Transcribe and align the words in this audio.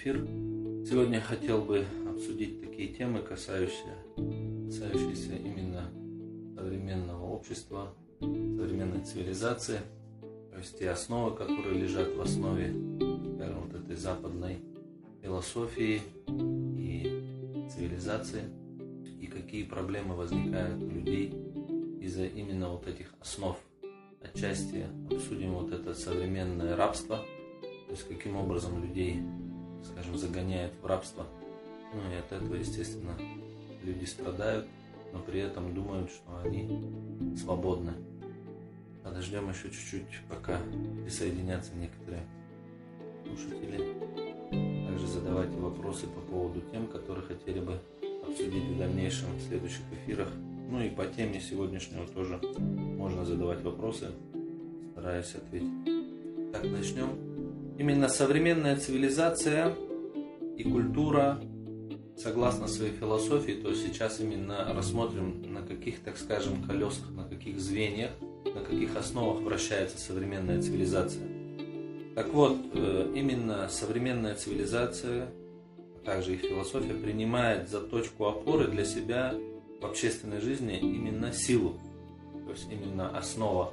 эфир. 0.00 0.16
Сегодня 0.88 1.16
я 1.16 1.20
хотел 1.20 1.60
бы 1.60 1.84
обсудить 2.08 2.62
такие 2.62 2.88
темы, 2.88 3.20
касающиеся, 3.20 3.94
касающиеся 4.16 5.36
именно 5.36 5.90
современного 6.56 7.26
общества, 7.26 7.92
современной 8.18 9.04
цивилизации, 9.04 9.80
то 10.52 10.58
есть 10.58 10.78
те 10.78 10.88
основы, 10.88 11.36
которые 11.36 11.82
лежат 11.82 12.16
в 12.16 12.20
основе, 12.22 12.68
скажем, 13.36 13.60
вот 13.60 13.74
этой 13.74 13.96
западной 13.96 14.60
философии 15.22 16.00
и 16.78 17.68
цивилизации, 17.70 18.44
и 19.20 19.26
какие 19.26 19.64
проблемы 19.64 20.16
возникают 20.16 20.82
у 20.82 20.88
людей 20.88 21.34
из-за 22.00 22.24
именно 22.24 22.70
вот 22.70 22.86
этих 22.86 23.12
основ. 23.20 23.58
Отчасти 24.22 24.86
обсудим 25.10 25.52
вот 25.52 25.72
это 25.72 25.92
современное 25.92 26.74
рабство– 26.74 27.20
то 27.90 27.96
есть 27.96 28.06
каким 28.06 28.36
образом 28.36 28.80
людей, 28.84 29.20
скажем, 29.84 30.16
загоняют 30.16 30.72
в 30.82 30.86
рабство. 30.86 31.26
Ну 31.92 32.00
и 32.12 32.16
от 32.16 32.30
этого, 32.32 32.54
естественно, 32.54 33.16
люди 33.82 34.04
страдают, 34.04 34.66
но 35.12 35.18
при 35.20 35.40
этом 35.40 35.74
думают, 35.74 36.10
что 36.10 36.40
они 36.44 37.36
свободны. 37.36 37.92
Подождем 39.02 39.48
еще 39.48 39.70
чуть-чуть, 39.70 40.22
пока 40.28 40.58
присоединятся 41.04 41.72
некоторые 41.74 42.22
слушатели. 43.26 43.94
Также 44.86 45.06
задавайте 45.06 45.56
вопросы 45.56 46.06
по 46.06 46.20
поводу 46.20 46.60
тем, 46.70 46.86
которые 46.86 47.24
хотели 47.26 47.60
бы 47.60 47.80
обсудить 48.26 48.64
в 48.64 48.78
дальнейшем 48.78 49.34
в 49.36 49.42
следующих 49.42 49.82
эфирах. 49.92 50.28
Ну 50.68 50.80
и 50.80 50.90
по 50.90 51.06
теме 51.06 51.40
сегодняшнего 51.40 52.06
тоже 52.06 52.40
можно 52.58 53.24
задавать 53.24 53.62
вопросы. 53.62 54.12
Стараюсь 54.92 55.34
ответить. 55.34 56.52
Так, 56.52 56.64
начнем 56.64 57.29
именно 57.80 58.08
современная 58.08 58.76
цивилизация 58.76 59.74
и 60.58 60.64
культура, 60.64 61.40
согласно 62.14 62.68
своей 62.68 62.92
философии, 62.92 63.52
то 63.52 63.72
сейчас 63.72 64.20
именно 64.20 64.70
рассмотрим, 64.74 65.50
на 65.50 65.62
каких, 65.62 66.00
так 66.00 66.18
скажем, 66.18 66.62
колесах, 66.62 67.10
на 67.12 67.24
каких 67.26 67.58
звеньях, 67.58 68.10
на 68.44 68.62
каких 68.62 68.94
основах 68.96 69.40
вращается 69.40 69.96
современная 69.96 70.60
цивилизация. 70.60 71.26
Так 72.14 72.28
вот, 72.34 72.58
э, 72.74 73.12
именно 73.16 73.66
современная 73.70 74.34
цивилизация, 74.34 75.30
а 75.78 76.04
также 76.04 76.34
их 76.34 76.42
философия, 76.42 76.92
принимает 76.92 77.70
за 77.70 77.80
точку 77.80 78.26
опоры 78.26 78.66
для 78.66 78.84
себя 78.84 79.34
в 79.80 79.86
общественной 79.86 80.42
жизни 80.42 80.78
именно 80.78 81.32
силу, 81.32 81.80
то 82.44 82.50
есть 82.50 82.66
именно 82.70 83.08
основа 83.16 83.72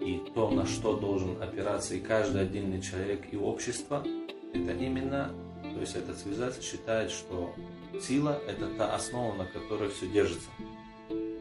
и 0.00 0.22
то, 0.34 0.50
на 0.50 0.66
что 0.66 0.96
должен 0.96 1.40
опираться 1.42 1.94
и 1.94 2.00
каждый 2.00 2.42
отдельный 2.42 2.80
человек 2.80 3.26
и 3.32 3.36
общество, 3.36 4.04
это 4.52 4.72
именно, 4.72 5.32
то 5.74 5.80
есть 5.80 5.96
эта 5.96 6.14
цивилизация 6.14 6.62
считает, 6.62 7.10
что 7.10 7.54
сила– 8.00 8.40
это 8.48 8.66
та 8.76 8.94
основа, 8.94 9.34
на 9.34 9.46
которой 9.46 9.90
все 9.90 10.06
держится. 10.06 10.48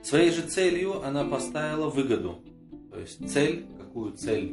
Своей 0.03 0.31
же 0.31 0.43
целью 0.43 1.03
она 1.03 1.23
поставила 1.25 1.89
выгоду. 1.89 2.39
То 2.91 2.99
есть 2.99 3.27
цель, 3.29 3.65
какую 3.77 4.13
цель 4.13 4.49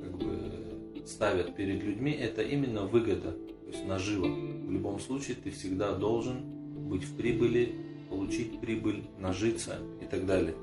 как 0.00 0.16
бы 0.16 1.02
ставят 1.06 1.54
перед 1.56 1.82
людьми, 1.82 2.12
это 2.12 2.42
именно 2.42 2.84
выгода, 2.84 3.32
то 3.32 3.66
есть 3.66 3.84
нажива. 3.86 4.26
В 4.26 4.70
любом 4.70 5.00
случае 5.00 5.36
ты 5.42 5.50
всегда 5.50 5.92
должен 5.92 6.88
быть 6.88 7.04
в 7.04 7.16
прибыли, 7.16 7.74
получить 8.08 8.60
прибыль, 8.60 9.04
нажиться 9.18 9.78
и 10.00 10.06
так 10.06 10.24
далее. 10.26 10.54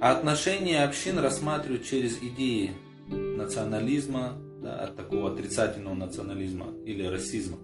А 0.00 0.12
отношения 0.12 0.82
общин 0.82 1.18
рассматривают 1.18 1.84
через 1.84 2.22
идеи 2.22 2.72
национализма, 3.06 4.32
да, 4.62 4.76
от 4.76 4.96
такого 4.96 5.30
отрицательного 5.30 5.94
национализма 5.94 6.68
или 6.86 7.04
расизма. 7.04 7.58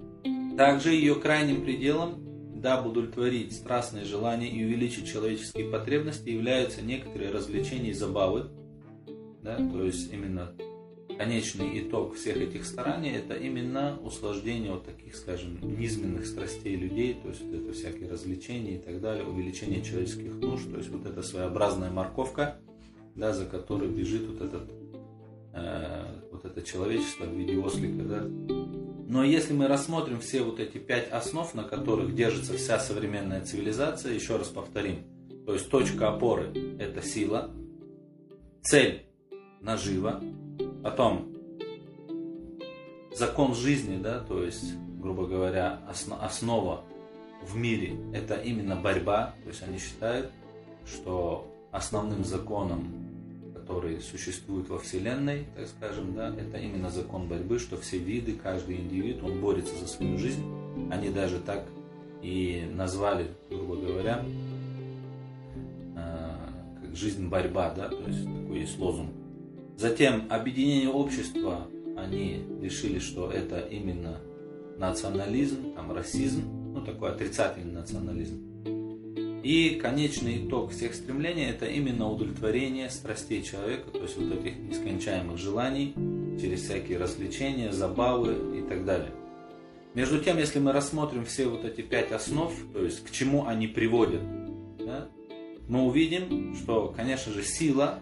Также 0.58 0.92
ее 0.92 1.14
крайним 1.14 1.64
пределом, 1.64 2.60
дабы 2.60 2.90
удовлетворить 2.90 3.54
страстные 3.54 4.04
желания 4.04 4.50
и 4.50 4.64
увеличить 4.64 5.10
человеческие 5.10 5.70
потребности, 5.70 6.28
являются 6.28 6.82
некоторые 6.82 7.30
развлечения 7.30 7.90
и 7.90 7.94
забавы. 7.94 8.50
Да, 9.42 9.56
то 9.56 9.82
есть 9.82 10.12
именно 10.12 10.52
конечный 11.16 11.80
итог 11.80 12.14
всех 12.14 12.36
этих 12.36 12.64
стараний 12.64 13.12
это 13.12 13.34
именно 13.34 13.98
услаждение 14.02 14.72
вот 14.72 14.84
таких, 14.84 15.16
скажем, 15.16 15.58
низменных 15.62 16.26
страстей 16.26 16.76
людей, 16.76 17.14
то 17.14 17.28
есть 17.28 17.42
вот 17.42 17.54
это 17.54 17.72
всякие 17.72 18.08
развлечения 18.08 18.76
и 18.76 18.78
так 18.78 19.00
далее, 19.00 19.24
увеличение 19.24 19.82
человеческих 19.82 20.34
нужд, 20.36 20.70
то 20.70 20.78
есть 20.78 20.90
вот 20.90 21.06
эта 21.06 21.22
своеобразная 21.22 21.90
морковка, 21.90 22.58
да, 23.14 23.32
за 23.32 23.46
которой 23.46 23.88
бежит 23.88 24.26
вот 24.28 24.42
этот 24.42 24.70
э, 25.54 26.06
вот 26.30 26.44
это 26.44 26.62
человечество 26.62 27.24
в 27.24 27.34
виде 27.34 27.56
ослика, 27.58 28.02
да. 28.02 28.24
Но 29.08 29.24
если 29.24 29.54
мы 29.54 29.68
рассмотрим 29.68 30.20
все 30.20 30.42
вот 30.42 30.60
эти 30.60 30.78
пять 30.78 31.10
основ, 31.10 31.52
на 31.54 31.62
которых 31.62 32.14
держится 32.14 32.54
вся 32.54 32.78
современная 32.78 33.44
цивилизация, 33.44 34.12
еще 34.12 34.36
раз 34.36 34.48
повторим, 34.48 35.04
то 35.46 35.54
есть 35.54 35.70
точка 35.70 36.08
опоры– 36.08 36.52
это 36.78 37.02
сила, 37.02 37.50
цель– 38.62 39.06
нажива, 39.60 40.22
Потом 40.86 41.26
закон 43.12 43.56
жизни, 43.56 44.00
да, 44.00 44.20
то 44.20 44.44
есть, 44.44 44.72
грубо 45.02 45.26
говоря, 45.26 45.80
основа 46.20 46.84
в 47.42 47.56
мире 47.56 47.96
это 48.14 48.36
именно 48.36 48.76
борьба. 48.76 49.34
То 49.42 49.48
есть 49.48 49.64
они 49.64 49.78
считают, 49.78 50.30
что 50.86 51.52
основным 51.72 52.24
законом, 52.24 52.84
который 53.52 54.00
существует 54.00 54.68
во 54.68 54.78
Вселенной, 54.78 55.46
так 55.56 55.66
скажем, 55.66 56.14
да, 56.14 56.28
это 56.28 56.56
именно 56.56 56.88
закон 56.88 57.26
борьбы, 57.26 57.58
что 57.58 57.76
все 57.78 57.98
виды, 57.98 58.34
каждый 58.34 58.76
индивид, 58.76 59.24
он 59.24 59.40
борется 59.40 59.74
за 59.74 59.88
свою 59.88 60.16
жизнь. 60.18 60.44
Они 60.92 61.10
даже 61.10 61.40
так 61.40 61.66
и 62.22 62.64
назвали, 62.72 63.26
грубо 63.50 63.74
говоря, 63.74 64.24
э, 65.96 66.30
как 66.80 66.94
жизнь 66.94 67.26
борьба, 67.26 67.74
да, 67.74 67.88
то 67.88 68.06
есть 68.06 68.24
такой 68.24 68.60
есть 68.60 68.78
лозунг 68.78 69.10
Затем 69.76 70.24
объединение 70.30 70.88
общества, 70.88 71.68
они 71.96 72.42
решили, 72.62 72.98
что 72.98 73.30
это 73.30 73.60
именно 73.60 74.20
национализм, 74.78 75.74
там 75.74 75.92
расизм, 75.92 76.42
ну 76.74 76.80
такой 76.82 77.10
отрицательный 77.10 77.74
национализм. 77.74 78.42
И 79.42 79.78
конечный 79.80 80.46
итог 80.46 80.72
всех 80.72 80.94
стремлений 80.94 81.44
это 81.44 81.66
именно 81.66 82.10
удовлетворение 82.10 82.90
страстей 82.90 83.42
человека, 83.42 83.90
то 83.90 84.02
есть 84.02 84.16
вот 84.16 84.32
этих 84.32 84.58
нескончаемых 84.58 85.38
желаний 85.38 85.94
через 86.40 86.62
всякие 86.62 86.98
развлечения, 86.98 87.70
забавы 87.70 88.58
и 88.58 88.62
так 88.62 88.84
далее. 88.84 89.12
Между 89.94 90.18
тем, 90.20 90.38
если 90.38 90.58
мы 90.58 90.72
рассмотрим 90.72 91.24
все 91.24 91.46
вот 91.46 91.64
эти 91.64 91.82
пять 91.82 92.12
основ, 92.12 92.52
то 92.72 92.82
есть 92.82 93.04
к 93.04 93.10
чему 93.10 93.46
они 93.46 93.66
приводят, 93.66 94.22
да, 94.78 95.06
мы 95.68 95.84
увидим, 95.84 96.54
что, 96.56 96.92
конечно 96.96 97.32
же, 97.32 97.42
сила 97.42 98.00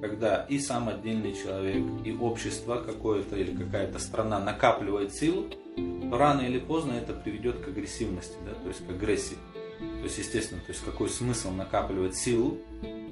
когда 0.00 0.44
и 0.48 0.58
сам 0.58 0.88
отдельный 0.88 1.34
человек, 1.34 1.82
и 2.04 2.12
общество 2.12 2.76
какое-то 2.76 3.36
или 3.36 3.54
какая-то 3.56 3.98
страна 3.98 4.38
накапливает 4.38 5.14
силу, 5.14 5.46
то 5.48 6.18
рано 6.18 6.42
или 6.42 6.58
поздно 6.58 6.92
это 6.92 7.12
приведет 7.12 7.60
к 7.60 7.68
агрессивности, 7.68 8.36
да, 8.44 8.52
то 8.52 8.68
есть 8.68 8.86
к 8.86 8.90
агрессии. 8.90 9.36
То 9.78 10.04
есть, 10.04 10.18
естественно, 10.18 10.60
то 10.60 10.72
есть 10.72 10.84
какой 10.84 11.08
смысл 11.08 11.50
накапливать 11.50 12.16
силу, 12.16 12.58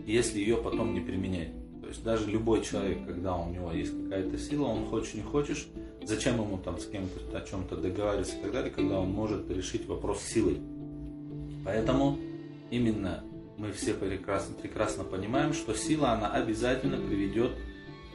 если 0.07 0.39
ее 0.39 0.57
потом 0.57 0.95
не 0.95 1.01
применять. 1.01 1.51
То 1.83 1.89
есть 1.89 2.03
даже 2.03 2.31
любой 2.31 2.63
человек, 2.63 3.07
когда 3.07 3.37
у 3.37 3.51
него 3.51 3.73
есть 3.73 3.93
какая-то 4.05 4.39
сила, 4.39 4.67
он 4.67 4.87
хочешь 4.87 5.15
не 5.15 5.23
хочешь, 5.23 5.67
зачем 6.03 6.41
ему 6.41 6.59
там 6.59 6.79
с 6.79 6.87
кем-то 6.87 7.37
о 7.37 7.41
чем-то 7.43 7.77
договариваться 7.77 8.37
и 8.37 8.43
так 8.43 8.53
далее, 8.53 8.71
когда 8.71 9.01
он 9.01 9.11
может 9.11 9.51
решить 9.51 9.87
вопрос 9.87 10.23
силой. 10.23 10.61
Поэтому 11.65 12.19
именно 12.71 13.25
мы 13.57 13.73
все 13.73 13.95
прекрасно, 13.95 14.55
прекрасно 14.55 15.05
понимаем, 15.05 15.53
что 15.53 15.75
сила, 15.75 16.11
она 16.11 16.33
обязательно 16.33 16.97
приведет 16.97 17.53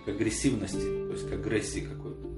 к 0.06 0.10
агрессивности, 0.10 0.78
то 0.78 1.12
есть 1.12 1.30
к 1.30 1.34
агрессии 1.34 1.82
какой-то. 1.82 2.30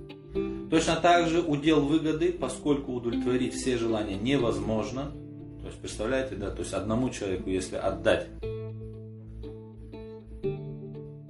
Точно 0.70 0.96
так 0.96 1.28
же 1.28 1.42
удел 1.42 1.82
выгоды, 1.82 2.32
поскольку 2.32 2.94
удовлетворить 2.94 3.54
все 3.54 3.78
желания 3.78 4.16
невозможно. 4.16 5.12
То 5.62 5.68
есть, 5.68 5.80
представляете, 5.80 6.36
да, 6.36 6.50
то 6.50 6.60
есть 6.60 6.74
одному 6.74 7.10
человеку, 7.10 7.50
если 7.50 7.76
отдать, 7.76 8.28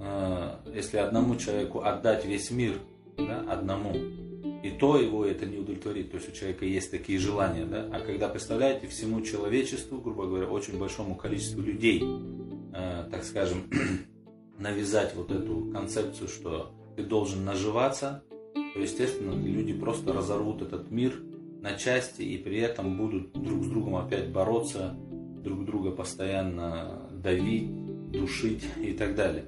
э, 0.00 0.56
если 0.74 0.96
одному 0.98 1.36
человеку 1.36 1.82
отдать 1.82 2.24
весь 2.24 2.50
мир, 2.50 2.78
да, 3.18 3.44
одному, 3.48 3.94
и 4.62 4.70
то 4.70 4.96
его 4.96 5.24
это 5.24 5.44
не 5.46 5.58
удовлетворит. 5.58 6.10
То 6.12 6.18
есть 6.18 6.28
у 6.28 6.32
человека 6.32 6.64
есть 6.64 6.90
такие 6.90 7.18
желания. 7.18 7.64
Да? 7.64 7.88
А 7.92 8.00
когда, 8.00 8.28
представляете, 8.28 8.86
всему 8.86 9.20
человечеству, 9.22 10.00
грубо 10.00 10.26
говоря, 10.26 10.46
очень 10.46 10.78
большому 10.78 11.16
количеству 11.16 11.60
людей, 11.60 12.02
э, 12.72 13.08
так 13.10 13.24
скажем, 13.24 13.64
навязать 14.58 15.14
вот 15.16 15.32
эту 15.32 15.70
концепцию, 15.72 16.28
что 16.28 16.72
ты 16.96 17.02
должен 17.02 17.44
наживаться, 17.44 18.22
то, 18.54 18.80
естественно, 18.80 19.34
люди 19.34 19.72
просто 19.72 20.12
разорвут 20.12 20.62
этот 20.62 20.90
мир 20.90 21.20
на 21.60 21.74
части 21.74 22.22
и 22.22 22.38
при 22.38 22.58
этом 22.58 22.96
будут 22.96 23.32
друг 23.32 23.64
с 23.64 23.66
другом 23.66 23.96
опять 23.96 24.30
бороться, 24.30 24.94
друг 25.42 25.64
друга 25.64 25.90
постоянно 25.90 27.08
давить, 27.12 28.10
душить 28.10 28.64
и 28.80 28.92
так 28.92 29.16
далее. 29.16 29.44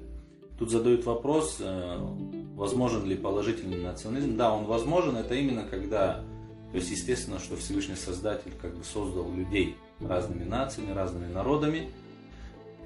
Тут 0.59 0.71
задают 0.71 1.05
вопрос, 1.05 1.57
э, 1.59 1.97
возможен 2.55 3.05
ли 3.05 3.15
положительный 3.15 3.81
национализм. 3.81 4.37
Да, 4.37 4.53
он 4.53 4.65
возможен, 4.65 5.15
это 5.17 5.35
именно 5.35 5.63
когда 5.63 6.23
То 6.71 6.77
есть, 6.77 6.91
естественно, 6.91 7.39
что 7.39 7.55
Всевышний 7.55 7.95
Создатель 7.95 8.51
как 8.61 8.75
бы 8.75 8.83
создал 8.83 9.31
людей 9.31 9.77
разными 9.99 10.43
нациями, 10.43 10.91
разными 10.91 11.31
народами. 11.31 11.89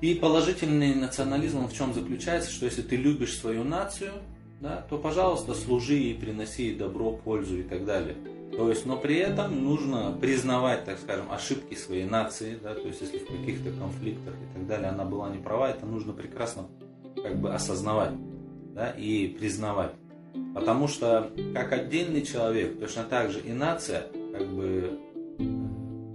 И 0.01 0.15
положительный 0.15 0.93
национализм 0.95 1.67
в 1.67 1.73
чем 1.73 1.93
заключается, 1.93 2.51
что 2.51 2.65
если 2.65 2.81
ты 2.81 2.95
любишь 2.95 3.37
свою 3.37 3.63
нацию, 3.63 4.13
да, 4.61 4.85
то, 4.89 4.97
пожалуйста, 4.97 5.53
служи 5.53 5.97
и 5.97 6.13
приноси 6.13 6.63
ей 6.67 6.75
добро, 6.75 7.11
пользу 7.11 7.59
и 7.59 7.63
так 7.63 7.85
далее. 7.85 8.15
То 8.51 8.69
есть, 8.69 8.85
но 8.85 8.97
при 8.97 9.15
этом 9.17 9.63
нужно 9.63 10.17
признавать, 10.19 10.85
так 10.85 10.99
скажем, 10.99 11.31
ошибки 11.31 11.75
своей 11.75 12.05
нации, 12.05 12.57
да, 12.61 12.73
то 12.73 12.87
есть, 12.87 13.01
если 13.01 13.19
в 13.19 13.27
каких-то 13.27 13.71
конфликтах 13.71 14.33
и 14.33 14.53
так 14.57 14.67
далее 14.67 14.89
она 14.89 15.05
была 15.05 15.29
не 15.29 15.37
права, 15.37 15.69
это 15.69 15.85
нужно 15.85 16.13
прекрасно 16.13 16.67
как 17.15 17.39
бы 17.39 17.53
осознавать, 17.53 18.13
да, 18.79 18.91
и 18.91 19.27
признавать. 19.27 19.91
Потому 20.55 20.87
что 20.87 21.31
как 21.53 21.73
отдельный 21.73 22.21
человек, 22.21 22.79
точно 22.79 23.03
так 23.03 23.29
же 23.29 23.41
и 23.41 23.51
нация, 23.51 24.07
как 24.31 24.47
бы 24.47 24.97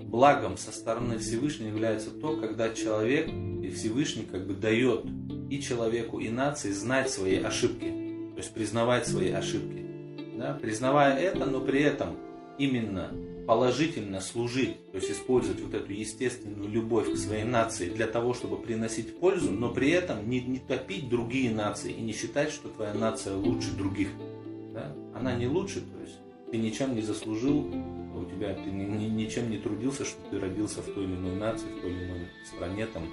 благом 0.06 0.56
со 0.56 0.72
стороны 0.72 1.18
Всевышнего 1.18 1.68
является 1.68 2.10
то, 2.10 2.38
когда 2.38 2.70
человек 2.70 3.28
и 3.28 3.70
Всевышний 3.70 4.24
как 4.24 4.46
бы 4.46 4.54
дает 4.54 5.04
и 5.50 5.60
человеку, 5.60 6.20
и 6.20 6.30
нации 6.30 6.70
знать 6.70 7.10
свои 7.10 7.38
ошибки, 7.38 7.90
то 8.34 8.38
есть 8.38 8.54
признавать 8.54 9.06
свои 9.06 9.30
ошибки. 9.30 9.84
Да? 10.38 10.58
Признавая 10.60 11.18
это, 11.18 11.44
но 11.44 11.60
при 11.60 11.82
этом 11.82 12.16
именно 12.58 13.10
положительно 13.46 14.20
служить, 14.20 14.76
то 14.90 14.98
есть 14.98 15.10
использовать 15.10 15.60
вот 15.60 15.74
эту 15.74 15.92
естественную 15.92 16.68
любовь 16.68 17.12
к 17.12 17.16
своей 17.16 17.44
нации 17.44 17.88
для 17.88 18.06
того, 18.06 18.34
чтобы 18.34 18.56
приносить 18.56 19.18
пользу, 19.18 19.50
но 19.50 19.70
при 19.70 19.90
этом 19.90 20.28
не, 20.28 20.40
не 20.40 20.58
топить 20.58 21.08
другие 21.08 21.50
нации 21.50 21.92
и 21.92 22.00
не 22.00 22.12
считать, 22.12 22.50
что 22.50 22.68
твоя 22.68 22.94
нация 22.94 23.36
лучше 23.36 23.72
других. 23.72 24.08
Да? 24.72 24.94
Она 25.14 25.34
не 25.34 25.46
лучше, 25.46 25.80
то 25.80 26.00
есть 26.00 26.18
ты 26.50 26.58
ничем 26.58 26.94
не 26.94 27.02
заслужил, 27.02 27.68
у 28.14 28.24
тебя 28.24 28.54
ты 28.54 28.70
ни, 28.70 28.84
ни, 28.84 29.06
ничем 29.06 29.50
не 29.50 29.58
трудился, 29.58 30.04
что 30.04 30.20
ты 30.30 30.38
родился 30.38 30.82
в 30.82 30.86
той 30.86 31.04
или 31.04 31.14
иной 31.14 31.36
нации, 31.36 31.66
в 31.66 31.80
той 31.80 31.90
или 31.90 32.04
иной 32.04 32.28
стране 32.46 32.86
там, 32.86 33.04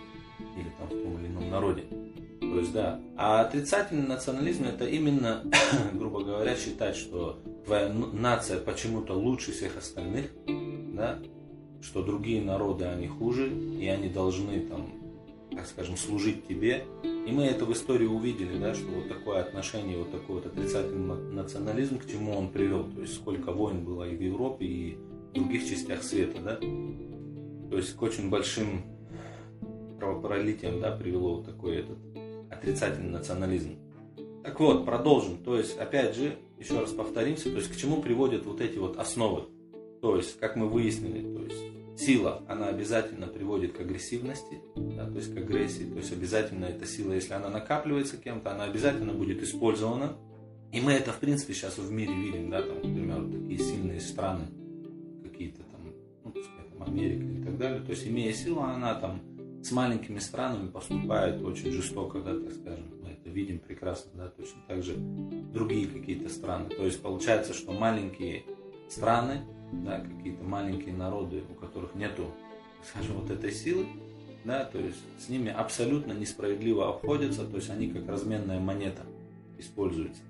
или 0.56 0.72
там 0.78 0.88
в 0.88 1.04
том 1.04 1.20
или 1.20 1.28
ином 1.28 1.50
народе. 1.50 1.84
То 2.40 2.60
есть, 2.60 2.74
да. 2.74 3.00
А 3.18 3.42
отрицательный 3.42 4.08
национализм 4.08 4.66
это 4.66 4.86
именно, 4.86 5.44
грубо 5.94 6.24
говоря, 6.24 6.56
считать, 6.56 6.96
что 6.96 7.40
твоя 7.66 7.90
нация 7.90 8.60
почему-то 8.60 9.14
лучше 9.14 9.52
всех 9.52 9.78
остальных, 9.78 10.32
да, 10.94 11.20
что 11.82 12.04
другие 12.04 12.42
народы, 12.42 12.86
они 12.86 13.08
хуже, 13.08 13.50
и 13.50 13.88
они 13.88 14.10
должны 14.10 14.62
там, 14.62 14.94
так 15.52 15.66
скажем, 15.66 15.98
служить 15.98 16.48
тебе. 16.48 16.86
И 17.04 17.32
мы 17.32 17.46
это 17.46 17.66
в 17.66 17.74
истории 17.74 18.06
увидели, 18.06 18.58
да, 18.58 18.74
что 18.74 18.88
вот 18.88 19.08
такое 19.08 19.42
отношение, 19.42 19.98
вот 19.98 20.12
такой 20.12 20.36
вот 20.36 20.46
отрицательный 20.46 21.34
национализм, 21.34 22.00
к 22.00 22.08
чему 22.08 22.36
он 22.38 22.50
привел. 22.50 22.84
То 22.86 23.02
есть 23.02 23.16
сколько 23.16 23.52
войн 23.52 23.84
было 23.84 24.10
и 24.10 24.16
в 24.16 24.22
Европе, 24.22 24.66
и 24.66 24.98
в 25.32 25.34
других 25.34 25.68
частях 25.68 26.04
света, 26.04 26.40
да. 26.42 26.56
То 26.56 27.78
есть 27.78 27.96
к 27.96 28.02
очень 28.02 28.30
большим 28.30 28.84
кровопролитиям, 30.00 30.82
да, 30.82 30.92
привело 30.92 31.36
вот 31.36 31.46
такой 31.46 31.78
этот 31.78 31.98
отрицательный 32.50 33.12
национализм. 33.12 33.78
Так 34.44 34.60
вот, 34.60 34.86
продолжим. 34.86 35.38
То 35.38 35.56
есть, 35.58 35.78
опять 35.78 36.16
же, 36.16 36.38
еще 36.62 36.80
раз 36.80 36.92
повторимся, 36.92 37.50
то 37.50 37.58
есть 37.58 37.72
к 37.72 37.76
чему 37.76 38.02
приводят 38.02 38.46
вот 38.46 38.62
эти 38.62 38.78
вот 38.78 38.98
основы. 38.98 39.46
То 40.02 40.16
есть, 40.16 40.40
как 40.40 40.56
мы 40.56 40.70
выяснили, 40.70 41.22
то 41.36 41.44
есть 41.44 42.02
сила, 42.06 42.44
она 42.48 42.68
обязательно 42.68 43.28
приводит 43.28 43.74
к 43.74 43.82
агрессивности, 43.82 44.62
да, 44.76 45.08
то 45.10 45.18
есть 45.18 45.34
к 45.34 45.38
агрессии, 45.38 45.84
то 45.84 45.98
есть 45.98 46.12
обязательно 46.12 46.66
эта 46.66 46.86
сила, 46.86 47.14
если 47.14 47.34
она 47.34 47.50
накапливается 47.50 48.18
кем-то, 48.18 48.52
она 48.52 48.66
обязательно 48.66 49.14
будет 49.14 49.42
использована. 49.42 50.18
И 50.72 50.80
мы 50.80 50.94
это, 50.94 51.12
в 51.12 51.20
принципе, 51.20 51.54
сейчас 51.54 51.78
в 51.78 51.92
мире 51.92 52.14
видим, 52.14 52.50
да, 52.50 52.62
там, 52.62 52.78
например, 52.78 53.26
такие 53.26 53.60
сильные 53.60 54.00
страны, 54.00 54.46
какие-то 55.24 55.64
там, 55.64 55.94
ну, 56.24 56.32
пускай 56.32 56.66
там 56.72 56.84
Америка 56.84 57.24
и 57.24 57.44
так 57.44 57.58
далее. 57.58 57.82
То 57.82 57.90
есть, 57.92 58.08
имея 58.08 58.32
силу, 58.34 58.62
она 58.62 58.96
там 58.96 59.22
с 59.64 59.72
маленькими 59.72 60.20
странами 60.20 60.70
поступает 60.70 61.42
очень 61.42 61.72
жестоко, 61.72 62.22
да, 62.22 62.40
так 62.40 62.54
скажем. 62.54 63.01
Видим 63.32 63.60
прекрасно, 63.60 64.12
да, 64.16 64.28
точно 64.30 64.62
так 64.68 64.84
же 64.84 64.96
другие 64.96 65.88
какие-то 65.88 66.30
страны. 66.30 66.70
То 66.70 66.86
есть 66.86 67.02
получается, 67.02 67.54
что 67.54 67.72
маленькие 67.72 68.44
страны, 68.90 69.42
да, 69.72 70.02
какие-то 70.02 70.44
маленькие 70.44 70.94
народы, 70.94 71.44
у 71.50 71.54
которых 71.54 71.96
нету, 71.96 72.26
скажем, 72.84 73.16
вот 73.16 73.32
этой 73.32 73.52
силы, 73.52 73.86
да, 74.44 74.66
то 74.66 74.80
есть 74.80 74.98
с 75.18 75.30
ними 75.30 75.50
абсолютно 75.50 76.12
несправедливо 76.12 76.90
обходятся, 76.90 77.46
то 77.46 77.56
есть 77.56 77.70
они 77.70 77.90
как 77.90 78.08
разменная 78.10 78.60
монета 78.60 79.04
используются. 79.58 80.24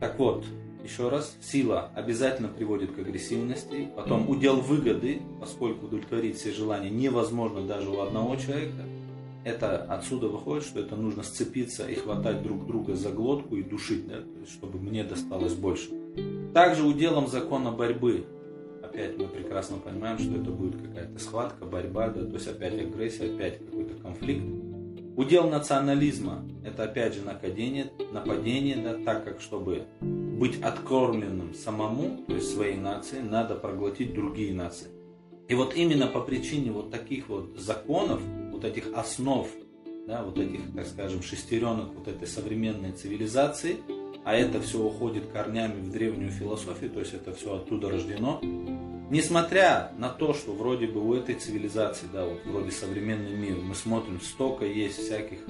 Так 0.00 0.18
вот, 0.18 0.44
еще 0.82 1.08
раз, 1.08 1.36
сила 1.40 1.90
обязательно 1.94 2.48
приводит 2.48 2.92
к 2.92 2.98
агрессивности, 2.98 3.88
потом 3.94 4.28
удел 4.28 4.60
выгоды, 4.60 5.20
поскольку 5.40 5.86
удовлетворить 5.86 6.36
все 6.38 6.52
желания 6.52 6.90
невозможно 6.90 7.66
даже 7.66 7.88
у 7.90 8.00
одного 8.00 8.36
человека, 8.36 8.84
это 9.46 9.84
отсюда 9.84 10.26
выходит, 10.26 10.64
что 10.64 10.80
это 10.80 10.96
нужно 10.96 11.22
сцепиться 11.22 11.88
и 11.88 11.94
хватать 11.94 12.42
друг 12.42 12.66
друга 12.66 12.96
за 12.96 13.10
глотку 13.10 13.54
и 13.54 13.62
душить, 13.62 14.08
да, 14.08 14.16
чтобы 14.50 14.80
мне 14.80 15.04
досталось 15.04 15.54
больше. 15.54 15.88
Также 16.52 16.82
уделом 16.82 17.28
закона 17.28 17.70
борьбы, 17.70 18.26
опять 18.82 19.16
мы 19.16 19.28
прекрасно 19.28 19.76
понимаем, 19.76 20.18
что 20.18 20.32
это 20.32 20.50
будет 20.50 20.82
какая-то 20.82 21.20
схватка, 21.20 21.64
борьба, 21.64 22.08
да, 22.08 22.24
то 22.24 22.34
есть 22.34 22.48
опять 22.48 22.74
агрессия, 22.74 23.32
опять 23.32 23.64
какой-то 23.64 23.94
конфликт. 24.02 24.44
Удел 25.16 25.48
национализма– 25.48 26.44
это 26.64 26.82
опять 26.82 27.14
же 27.14 27.22
нападение, 27.22 27.92
нападение 28.12 28.76
да, 28.78 28.94
так 29.04 29.24
как 29.24 29.40
чтобы 29.40 29.84
быть 30.02 30.60
откормленным 30.60 31.54
самому, 31.54 32.24
то 32.26 32.34
есть 32.34 32.52
своей 32.52 32.76
нации, 32.76 33.20
надо 33.20 33.54
проглотить 33.54 34.12
другие 34.12 34.52
нации. 34.52 34.88
И 35.48 35.54
вот 35.54 35.76
именно 35.76 36.08
по 36.08 36.20
причине 36.20 36.72
вот 36.72 36.90
таких 36.90 37.28
вот 37.28 37.56
законов, 37.56 38.20
вот 38.56 38.64
этих 38.64 38.92
основ, 38.94 39.46
да, 40.06 40.22
вот 40.22 40.38
этих, 40.38 40.60
так 40.74 40.86
скажем, 40.86 41.22
шестеренок 41.22 41.94
вот 41.94 42.08
этой 42.08 42.26
современной 42.26 42.92
цивилизации, 42.92 43.76
а 44.24 44.34
это 44.34 44.60
все 44.60 44.82
уходит 44.82 45.26
корнями 45.26 45.80
в 45.80 45.92
древнюю 45.92 46.30
философию, 46.30 46.90
то 46.90 47.00
есть 47.00 47.14
это 47.14 47.32
все 47.32 47.56
оттуда 47.56 47.90
рождено, 47.90 48.40
несмотря 49.10 49.92
на 49.98 50.08
то, 50.08 50.32
что 50.32 50.52
вроде 50.52 50.86
бы 50.86 51.06
у 51.06 51.14
этой 51.14 51.34
цивилизации, 51.34 52.06
да, 52.12 52.24
вот 52.26 52.44
вроде 52.46 52.70
современный 52.70 53.36
мир, 53.36 53.56
мы 53.56 53.74
смотрим, 53.74 54.20
столько 54.20 54.64
есть 54.64 54.98
всяких 54.98 55.40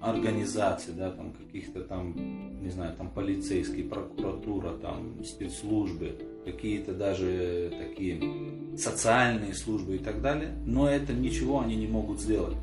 организаций, 0.00 0.94
да, 0.94 1.10
там 1.10 1.32
каких-то 1.32 1.82
там, 1.82 2.62
не 2.62 2.70
знаю, 2.70 2.94
там 2.96 3.10
полицейские, 3.10 3.84
прокуратура, 3.84 4.70
там 4.78 5.24
спецслужбы, 5.24 6.18
какие-то 6.44 6.92
даже 6.92 7.72
такие 7.78 8.20
социальные 8.76 9.54
службы 9.54 9.96
и 9.96 9.98
так 9.98 10.22
далее, 10.22 10.54
но 10.64 10.88
это 10.88 11.12
ничего 11.12 11.60
они 11.60 11.76
не 11.76 11.86
могут 11.86 12.20
сделать. 12.20 12.56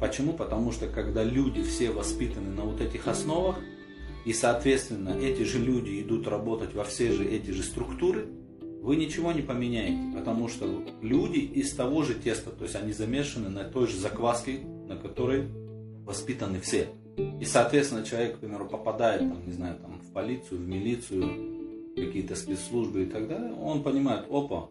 Почему? 0.00 0.32
Потому 0.32 0.72
что 0.72 0.86
когда 0.86 1.22
люди 1.22 1.62
все 1.62 1.90
воспитаны 1.90 2.50
на 2.50 2.62
вот 2.64 2.80
этих 2.80 3.06
основах, 3.06 3.58
и, 4.24 4.32
соответственно, 4.32 5.10
эти 5.10 5.42
же 5.42 5.58
люди 5.58 6.00
идут 6.00 6.26
работать 6.26 6.74
во 6.74 6.84
все 6.84 7.12
же 7.12 7.24
эти 7.24 7.50
же 7.50 7.62
структуры, 7.62 8.26
вы 8.82 8.96
ничего 8.96 9.32
не 9.32 9.42
поменяете, 9.42 10.16
потому 10.16 10.48
что 10.48 10.84
люди 11.02 11.38
из 11.38 11.72
того 11.72 12.02
же 12.02 12.14
теста, 12.14 12.50
то 12.50 12.64
есть 12.64 12.76
они 12.76 12.92
замешаны 12.92 13.50
на 13.50 13.64
той 13.64 13.86
же 13.86 13.98
закваске, 13.98 14.60
на 14.88 14.96
которой 14.96 15.48
воспитаны 16.06 16.60
все. 16.60 16.88
И, 17.40 17.44
соответственно, 17.44 18.04
человек, 18.04 18.36
к 18.36 18.40
примеру, 18.40 18.66
попадает, 18.66 19.20
там, 19.20 19.46
не 19.46 19.52
знаю, 19.52 19.78
там, 19.80 20.00
в 20.00 20.12
полицию, 20.12 20.60
в 20.60 20.68
милицию, 20.68 21.94
какие-то 21.94 22.36
спецслужбы 22.36 23.02
и 23.02 23.06
так 23.06 23.28
далее, 23.28 23.52
он 23.52 23.82
понимает, 23.82 24.24
опа, 24.30 24.70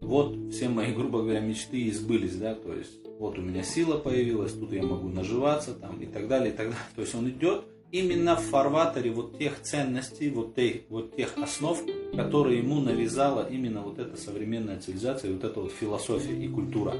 вот 0.00 0.52
все 0.52 0.68
мои, 0.68 0.92
грубо 0.94 1.22
говоря, 1.22 1.40
мечты 1.40 1.88
избылись, 1.88 2.36
да, 2.36 2.54
то 2.54 2.72
есть 2.72 2.98
вот 3.18 3.38
у 3.38 3.42
меня 3.42 3.62
сила 3.62 3.98
появилась, 3.98 4.52
тут 4.52 4.72
я 4.72 4.82
могу 4.82 5.08
наживаться 5.08 5.74
там 5.74 6.00
и 6.00 6.06
так 6.06 6.28
далее, 6.28 6.52
и 6.52 6.56
так 6.56 6.68
далее. 6.68 6.82
То 6.94 7.02
есть 7.02 7.14
он 7.14 7.28
идет 7.28 7.64
именно 7.90 8.36
в 8.36 8.42
фарватере 8.42 9.10
вот 9.10 9.38
тех 9.38 9.60
ценностей, 9.62 10.30
вот 10.30 10.54
тех, 10.54 10.82
вот 10.88 11.16
тех 11.16 11.36
основ, 11.36 11.78
которые 12.14 12.58
ему 12.58 12.80
навязала 12.80 13.48
именно 13.48 13.82
вот 13.82 13.98
эта 13.98 14.16
современная 14.16 14.78
цивилизация, 14.78 15.32
вот 15.32 15.42
эта 15.42 15.60
вот 15.60 15.72
философия 15.72 16.36
и 16.36 16.48
культура. 16.48 16.94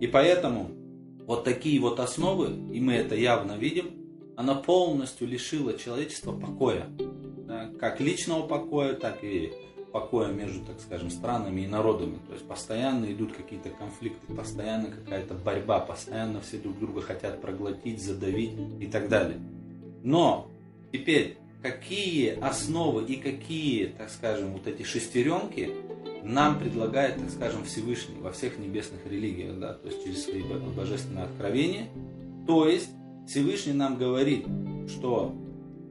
И 0.00 0.06
поэтому 0.06 0.70
вот 1.26 1.44
такие 1.44 1.80
вот 1.80 1.98
основы, 1.98 2.50
и 2.72 2.80
мы 2.80 2.94
это 2.94 3.16
явно 3.16 3.58
видим, 3.58 3.90
она 4.36 4.54
полностью 4.54 5.26
лишила 5.26 5.76
человечества 5.76 6.32
покоя. 6.32 6.86
Да, 7.48 7.70
как 7.80 8.00
личного 8.00 8.46
покоя, 8.46 8.94
так 8.94 9.24
и 9.24 9.52
покоя 9.92 10.28
между, 10.28 10.64
так 10.64 10.80
скажем, 10.80 11.10
странами 11.10 11.62
и 11.62 11.66
народами. 11.66 12.18
То 12.26 12.34
есть 12.34 12.46
постоянно 12.46 13.10
идут 13.12 13.32
какие-то 13.32 13.70
конфликты, 13.70 14.34
постоянно 14.34 14.90
какая-то 14.90 15.34
борьба, 15.34 15.80
постоянно 15.80 16.40
все 16.40 16.58
друг 16.58 16.78
друга 16.78 17.00
хотят 17.00 17.40
проглотить, 17.40 18.02
задавить 18.02 18.52
и 18.80 18.86
так 18.86 19.08
далее. 19.08 19.38
Но 20.02 20.48
теперь 20.92 21.38
какие 21.62 22.38
основы 22.38 23.04
и 23.04 23.16
какие, 23.16 23.86
так 23.86 24.10
скажем, 24.10 24.52
вот 24.52 24.66
эти 24.66 24.82
шестеренки 24.82 25.70
нам 26.22 26.58
предлагает, 26.58 27.16
так 27.16 27.30
скажем, 27.30 27.64
Всевышний 27.64 28.16
во 28.20 28.32
всех 28.32 28.58
небесных 28.58 29.06
религиях, 29.06 29.58
да, 29.58 29.74
то 29.74 29.88
есть 29.88 30.04
через 30.04 30.24
свои 30.24 30.42
божественные 30.42 31.24
откровения. 31.24 31.88
То 32.46 32.68
есть 32.68 32.90
Всевышний 33.26 33.72
нам 33.72 33.96
говорит, 33.96 34.46
что 34.88 35.34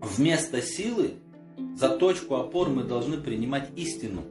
вместо 0.01 0.61
силы 0.61 1.13
за 1.75 1.89
точку 1.89 2.35
опор 2.35 2.69
мы 2.69 2.83
должны 2.83 3.17
принимать 3.17 3.69
истину. 3.75 4.21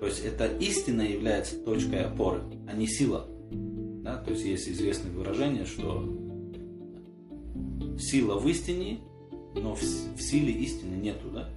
То 0.00 0.06
есть 0.06 0.24
это 0.24 0.46
истина 0.46 1.02
является 1.02 1.56
точкой 1.56 2.04
опоры, 2.04 2.42
а 2.68 2.74
не 2.74 2.86
сила. 2.86 3.26
Да? 3.50 4.16
То 4.16 4.30
есть 4.30 4.44
есть 4.44 4.68
известное 4.68 5.12
выражение, 5.12 5.66
что 5.66 6.04
сила 7.98 8.38
в 8.38 8.48
истине, 8.48 9.00
но 9.54 9.74
в, 9.74 9.82
силе 10.20 10.52
истины 10.52 10.94
нету. 10.94 11.28
Да? 11.32 11.48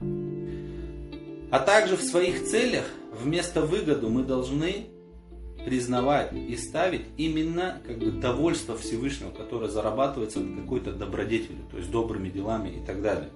А 1.52 1.60
также 1.60 1.96
в 1.96 2.02
своих 2.02 2.46
целях 2.46 2.86
вместо 3.22 3.62
выгоду 3.62 4.10
мы 4.10 4.24
должны 4.24 4.88
признавать 5.64 6.34
и 6.34 6.58
ставить 6.58 7.06
именно 7.18 7.82
как 7.86 8.00
бы 8.00 8.12
довольство 8.12 8.78
Всевышнего, 8.78 9.30
которое 9.30 9.70
зарабатывается 9.70 10.40
от 10.40 10.46
какой-то 10.62 10.92
добродетели, 10.92 11.60
то 11.72 11.78
есть 11.78 11.90
добрыми 11.90 12.30
делами 12.30 12.70
и 12.70 12.86
так 12.86 13.02
далее. 13.02 13.30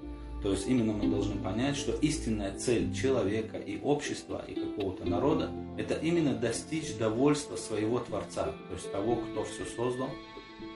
То 0.44 0.52
есть 0.52 0.68
именно 0.68 0.94
мы 0.94 1.10
должны 1.10 1.42
понять, 1.42 1.76
что 1.76 1.94
истинная 1.94 2.56
цель 2.58 2.94
человека 2.94 3.58
и 3.58 3.80
общества 3.82 4.44
и 4.48 4.54
какого-то 4.54 5.06
народа 5.06 5.50
это 5.78 5.96
именно 5.96 6.34
достичь 6.34 6.96
довольства 6.98 7.56
своего 7.56 8.00
Творца, 8.00 8.54
то 8.68 8.74
есть 8.74 8.92
того, 8.92 9.16
кто 9.16 9.44
все 9.44 9.66
создал, 9.66 10.10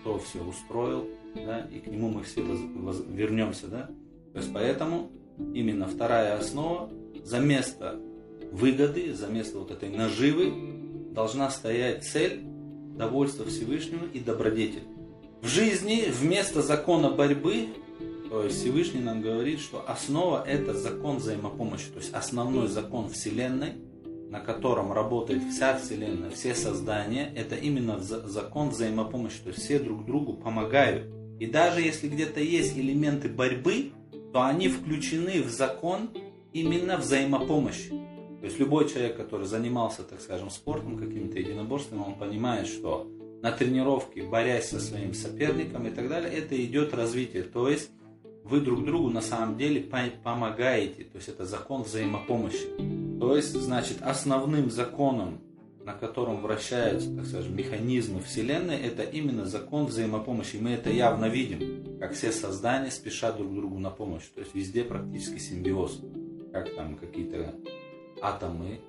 кто 0.01 0.17
все 0.19 0.43
устроил, 0.43 1.07
да, 1.35 1.67
и 1.71 1.79
к 1.79 1.87
нему 1.87 2.09
мы 2.09 2.23
все 2.23 2.41
воз, 2.41 3.03
вернемся, 3.07 3.67
да. 3.67 3.89
То 4.33 4.39
есть 4.39 4.51
поэтому 4.53 5.11
именно 5.53 5.87
вторая 5.87 6.37
основа 6.37 6.89
за 7.23 7.39
место 7.39 7.99
выгоды, 8.51 9.13
за 9.13 9.27
место 9.27 9.59
вот 9.59 9.71
этой 9.71 9.89
наживы 9.89 10.51
должна 11.11 11.49
стоять 11.49 12.03
цель 12.03 12.41
довольства 12.97 13.45
Всевышнего 13.45 14.05
и 14.11 14.19
добродетель. 14.19 14.83
В 15.41 15.47
жизни 15.47 16.05
вместо 16.11 16.61
закона 16.61 17.09
борьбы 17.09 17.67
Всевышний 18.49 19.01
нам 19.01 19.21
говорит, 19.21 19.59
что 19.59 19.83
основа 19.85 20.43
это 20.47 20.73
закон 20.73 21.17
взаимопомощи, 21.17 21.91
то 21.91 21.99
есть 21.99 22.13
основной 22.13 22.67
закон 22.67 23.09
Вселенной, 23.09 23.73
на 24.29 24.39
котором 24.39 24.93
работает 24.93 25.43
вся 25.51 25.77
Вселенная, 25.77 26.29
все 26.29 26.55
создания, 26.55 27.33
это 27.35 27.55
именно 27.55 27.99
закон 27.99 28.69
взаимопомощи, 28.69 29.39
то 29.43 29.49
есть 29.49 29.61
все 29.61 29.79
друг 29.79 30.05
другу 30.05 30.33
помогают. 30.33 31.11
И 31.41 31.45
даже 31.45 31.81
если 31.81 32.07
где-то 32.07 32.39
есть 32.39 32.77
элементы 32.77 33.27
борьбы, 33.27 33.91
то 34.31 34.43
они 34.43 34.69
включены 34.69 35.41
в 35.41 35.49
закон 35.49 36.11
именно 36.53 36.95
взаимопомощи. 36.97 37.89
То 37.89 38.45
есть 38.45 38.57
любой 38.57 38.87
человек, 38.87 39.17
который 39.17 39.45
занимался, 39.45 40.03
так 40.03 40.21
скажем, 40.21 40.49
спортом, 40.49 40.97
какими-то 40.97 41.37
единоборствами, 41.37 41.99
он 41.99 42.15
понимает, 42.15 42.67
что 42.67 43.07
на 43.41 43.51
тренировке, 43.51 44.23
борясь 44.23 44.69
со 44.69 44.79
своим 44.79 45.13
соперником 45.13 45.85
и 45.87 45.91
так 45.91 46.07
далее, 46.07 46.31
это 46.31 46.55
идет 46.63 46.93
развитие. 46.93 47.43
То 47.43 47.67
есть 47.67 47.91
вы 48.43 48.61
друг 48.61 48.85
другу 48.85 49.09
на 49.09 49.21
самом 49.21 49.57
деле 49.57 49.81
помогаете. 50.23 51.03
То 51.03 51.17
есть 51.17 51.29
это 51.29 51.45
закон 51.45 51.83
взаимопомощи. 51.83 52.67
То 53.19 53.35
есть, 53.35 53.53
значит, 53.53 54.01
основным 54.01 54.71
законом, 54.71 55.41
на 55.83 55.93
котором 55.93 56.41
вращаются, 56.41 57.15
так 57.15 57.25
скажем, 57.25 57.55
механизмы 57.55 58.21
Вселенной, 58.21 58.77
это 58.77 59.03
именно 59.03 59.45
закон 59.45 59.85
взаимопомощи. 59.85 60.55
И 60.57 60.61
мы 60.61 60.71
это 60.71 60.89
явно 60.89 61.25
видим, 61.25 61.99
как 61.99 62.13
все 62.13 62.31
создания 62.31 62.91
спешат 62.91 63.37
друг 63.37 63.53
другу 63.53 63.79
на 63.79 63.89
помощь. 63.89 64.27
То 64.33 64.41
есть 64.41 64.53
везде 64.53 64.83
практически 64.83 65.39
симбиоз. 65.39 66.01
Как 66.51 66.75
там 66.75 66.97
какие-то 66.97 67.55
атомы 68.21 68.81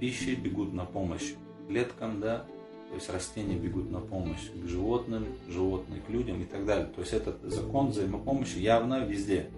пищи 0.00 0.34
бегут 0.34 0.72
на 0.72 0.84
помощь 0.84 1.34
клеткам, 1.68 2.20
да, 2.20 2.46
то 2.88 2.94
есть 2.94 3.10
растения 3.10 3.56
бегут 3.56 3.90
на 3.90 4.00
помощь 4.00 4.50
к 4.54 4.68
животным, 4.68 5.26
животные 5.48 6.00
к 6.00 6.08
людям 6.10 6.42
и 6.42 6.44
так 6.44 6.64
далее. 6.64 6.86
То 6.94 7.00
есть 7.00 7.12
этот 7.12 7.42
закон 7.42 7.88
взаимопомощи 7.88 8.58
явно 8.58 9.04
везде 9.04 9.50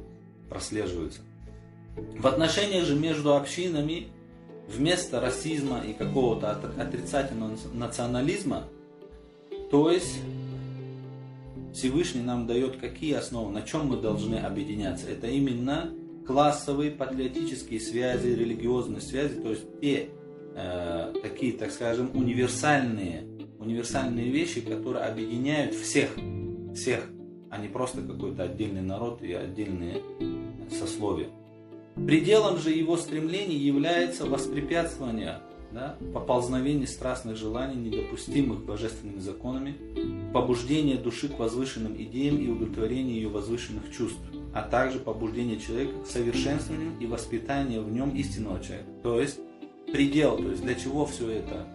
прослеживается. 0.48 1.20
В 2.18 2.26
отношениях 2.26 2.84
же 2.84 2.94
между 2.94 3.34
общинами 3.34 4.08
вместо 4.68 5.20
расизма 5.20 5.80
и 5.80 5.92
какого-то 5.92 6.50
отрицательного 6.50 7.56
национализма, 7.72 8.64
то 9.70 9.90
есть 9.90 10.18
Всевышний 11.72 12.22
нам 12.22 12.46
дает 12.46 12.78
какие 12.78 13.14
основы, 13.14 13.52
на 13.52 13.62
чем 13.62 13.88
мы 13.88 13.98
должны 13.98 14.36
объединяться. 14.36 15.08
Это 15.08 15.26
именно 15.26 15.92
классовые 16.26 16.90
патриотические 16.90 17.80
связи, 17.80 18.28
религиозные 18.28 19.00
связи, 19.00 19.40
то 19.40 19.50
есть 19.50 19.80
те 19.80 20.08
э, 20.56 21.12
такие, 21.22 21.52
так 21.52 21.70
скажем, 21.70 22.10
универсальные, 22.14 23.24
универсальные 23.58 24.30
вещи, 24.30 24.60
которые 24.60 25.04
объединяют 25.04 25.74
всех, 25.74 26.10
всех, 26.74 27.04
а 27.50 27.58
не 27.58 27.68
просто 27.68 28.02
какой-то 28.02 28.44
отдельный 28.44 28.82
народ 28.82 29.22
и 29.22 29.32
отдельные 29.32 30.02
сословия. 30.70 31.28
Пределом 31.94 32.58
же 32.58 32.70
его 32.70 32.96
стремлений 32.96 33.56
является 33.56 34.26
воспрепятствование 34.26 35.40
да, 35.72 35.96
поползновение 36.12 36.86
страстных 36.86 37.36
желаний, 37.36 37.76
недопустимых 37.76 38.64
божественными 38.64 39.18
законами, 39.18 39.74
побуждение 40.32 40.96
души 40.96 41.28
к 41.28 41.38
возвышенным 41.38 41.96
идеям 41.96 42.38
и 42.38 42.48
удовлетворение 42.48 43.16
ее 43.16 43.28
возвышенных 43.28 43.90
чувств, 43.90 44.20
а 44.54 44.62
также 44.62 44.98
побуждение 44.98 45.58
человека 45.58 46.02
к 46.02 46.06
совершенствованию 46.06 46.92
и 47.00 47.06
воспитанию 47.06 47.82
в 47.82 47.90
нем 47.90 48.10
истинного 48.10 48.62
человека. 48.62 48.88
То 49.02 49.20
есть 49.20 49.38
предел, 49.96 50.36
то 50.36 50.50
есть 50.50 50.62
для 50.62 50.74
чего 50.74 51.06
все 51.06 51.30
это 51.30 51.66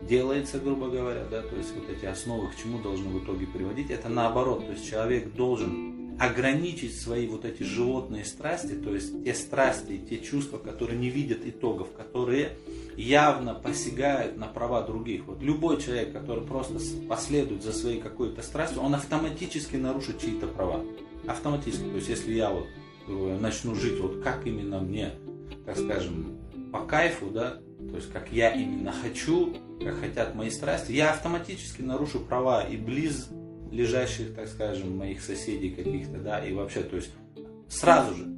делается, 0.00 0.58
грубо 0.58 0.88
говоря, 0.88 1.24
да, 1.30 1.42
то 1.42 1.54
есть 1.56 1.74
вот 1.74 1.90
эти 1.90 2.06
основы 2.06 2.48
к 2.48 2.56
чему 2.56 2.80
должны 2.80 3.10
в 3.10 3.22
итоге 3.22 3.46
приводить, 3.46 3.90
это 3.90 4.08
наоборот, 4.08 4.64
то 4.66 4.72
есть 4.72 4.88
человек 4.88 5.34
должен 5.34 6.18
ограничить 6.18 6.98
свои 6.98 7.26
вот 7.26 7.44
эти 7.44 7.64
животные 7.64 8.24
страсти, 8.24 8.72
то 8.74 8.94
есть 8.94 9.24
те 9.24 9.34
страсти, 9.34 9.98
те 9.98 10.18
чувства, 10.20 10.56
которые 10.56 10.98
не 10.98 11.10
видят 11.10 11.40
итогов, 11.44 11.88
которые 11.94 12.56
явно 12.96 13.54
посягают 13.54 14.38
на 14.38 14.46
права 14.46 14.82
других. 14.82 15.26
Вот 15.26 15.42
любой 15.42 15.82
человек, 15.82 16.14
который 16.14 16.44
просто 16.44 16.78
последует 17.08 17.62
за 17.62 17.74
своей 17.74 18.00
какой-то 18.00 18.40
страстью, 18.40 18.80
он 18.80 18.94
автоматически 18.94 19.76
нарушит 19.76 20.18
чьи-то 20.20 20.46
права. 20.46 20.82
Автоматически. 21.26 21.84
То 21.84 21.96
есть 21.96 22.08
если 22.08 22.32
я 22.32 22.50
вот 22.50 22.66
начну 23.40 23.74
жить 23.74 24.00
вот 24.00 24.22
как 24.22 24.46
именно 24.46 24.80
мне, 24.80 25.12
так 25.66 25.76
скажем, 25.76 26.38
по 26.72 26.80
кайфу, 26.80 27.26
да, 27.30 27.58
то 27.90 27.96
есть 27.96 28.10
как 28.10 28.32
я 28.32 28.50
именно 28.50 28.92
хочу, 28.92 29.54
как 29.80 30.00
хотят 30.00 30.34
мои 30.34 30.50
страсти, 30.50 30.92
я 30.92 31.10
автоматически 31.10 31.82
нарушу 31.82 32.20
права 32.20 32.62
и 32.62 32.76
близ 32.76 33.28
лежащих, 33.70 34.34
так 34.34 34.48
скажем, 34.48 34.96
моих 34.96 35.20
соседей 35.20 35.70
каких-то, 35.70 36.18
да, 36.18 36.44
и 36.44 36.52
вообще, 36.52 36.82
то 36.82 36.96
есть 36.96 37.10
сразу 37.68 38.14
же. 38.14 38.36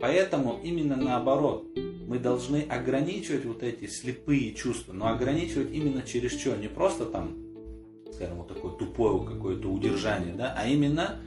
Поэтому 0.00 0.60
именно 0.62 0.96
наоборот, 0.96 1.66
мы 2.06 2.18
должны 2.18 2.62
ограничивать 2.62 3.44
вот 3.44 3.62
эти 3.62 3.86
слепые 3.86 4.52
чувства, 4.54 4.92
но 4.92 5.08
ограничивать 5.08 5.72
именно 5.72 6.02
через 6.02 6.38
что, 6.38 6.56
не 6.56 6.68
просто 6.68 7.06
там, 7.06 7.36
скажем, 8.12 8.38
вот 8.38 8.48
такое 8.48 8.72
тупое 8.72 9.26
какое-то 9.26 9.68
удержание, 9.68 10.34
да, 10.34 10.54
а 10.56 10.66
именно 10.66 11.20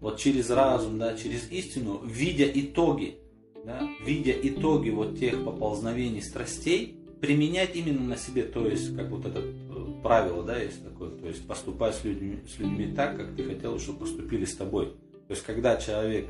вот 0.00 0.18
через 0.18 0.50
разум, 0.50 0.98
да, 0.98 1.16
через 1.16 1.50
истину, 1.50 2.00
видя 2.04 2.46
итоги, 2.52 3.18
да, 3.66 3.82
видя 4.04 4.32
итоги 4.32 4.90
вот 4.90 5.18
тех 5.18 5.44
поползновений 5.44 6.22
страстей, 6.22 6.96
применять 7.20 7.74
именно 7.74 8.00
на 8.00 8.16
себе, 8.16 8.44
то 8.44 8.66
есть, 8.66 8.96
как 8.96 9.10
вот 9.10 9.26
это 9.26 9.40
э, 9.40 10.02
правило, 10.02 10.44
да, 10.44 10.56
есть 10.56 10.84
такое, 10.84 11.10
то 11.10 11.26
есть 11.26 11.46
поступать 11.46 11.96
с 11.96 12.04
людьми, 12.04 12.38
с 12.46 12.58
людьми 12.58 12.92
так, 12.94 13.16
как 13.16 13.34
ты 13.34 13.42
хотел, 13.42 13.78
чтобы 13.80 14.00
поступили 14.00 14.44
с 14.44 14.54
тобой. 14.54 14.94
То 15.26 15.34
есть, 15.34 15.42
когда 15.42 15.76
человек 15.76 16.28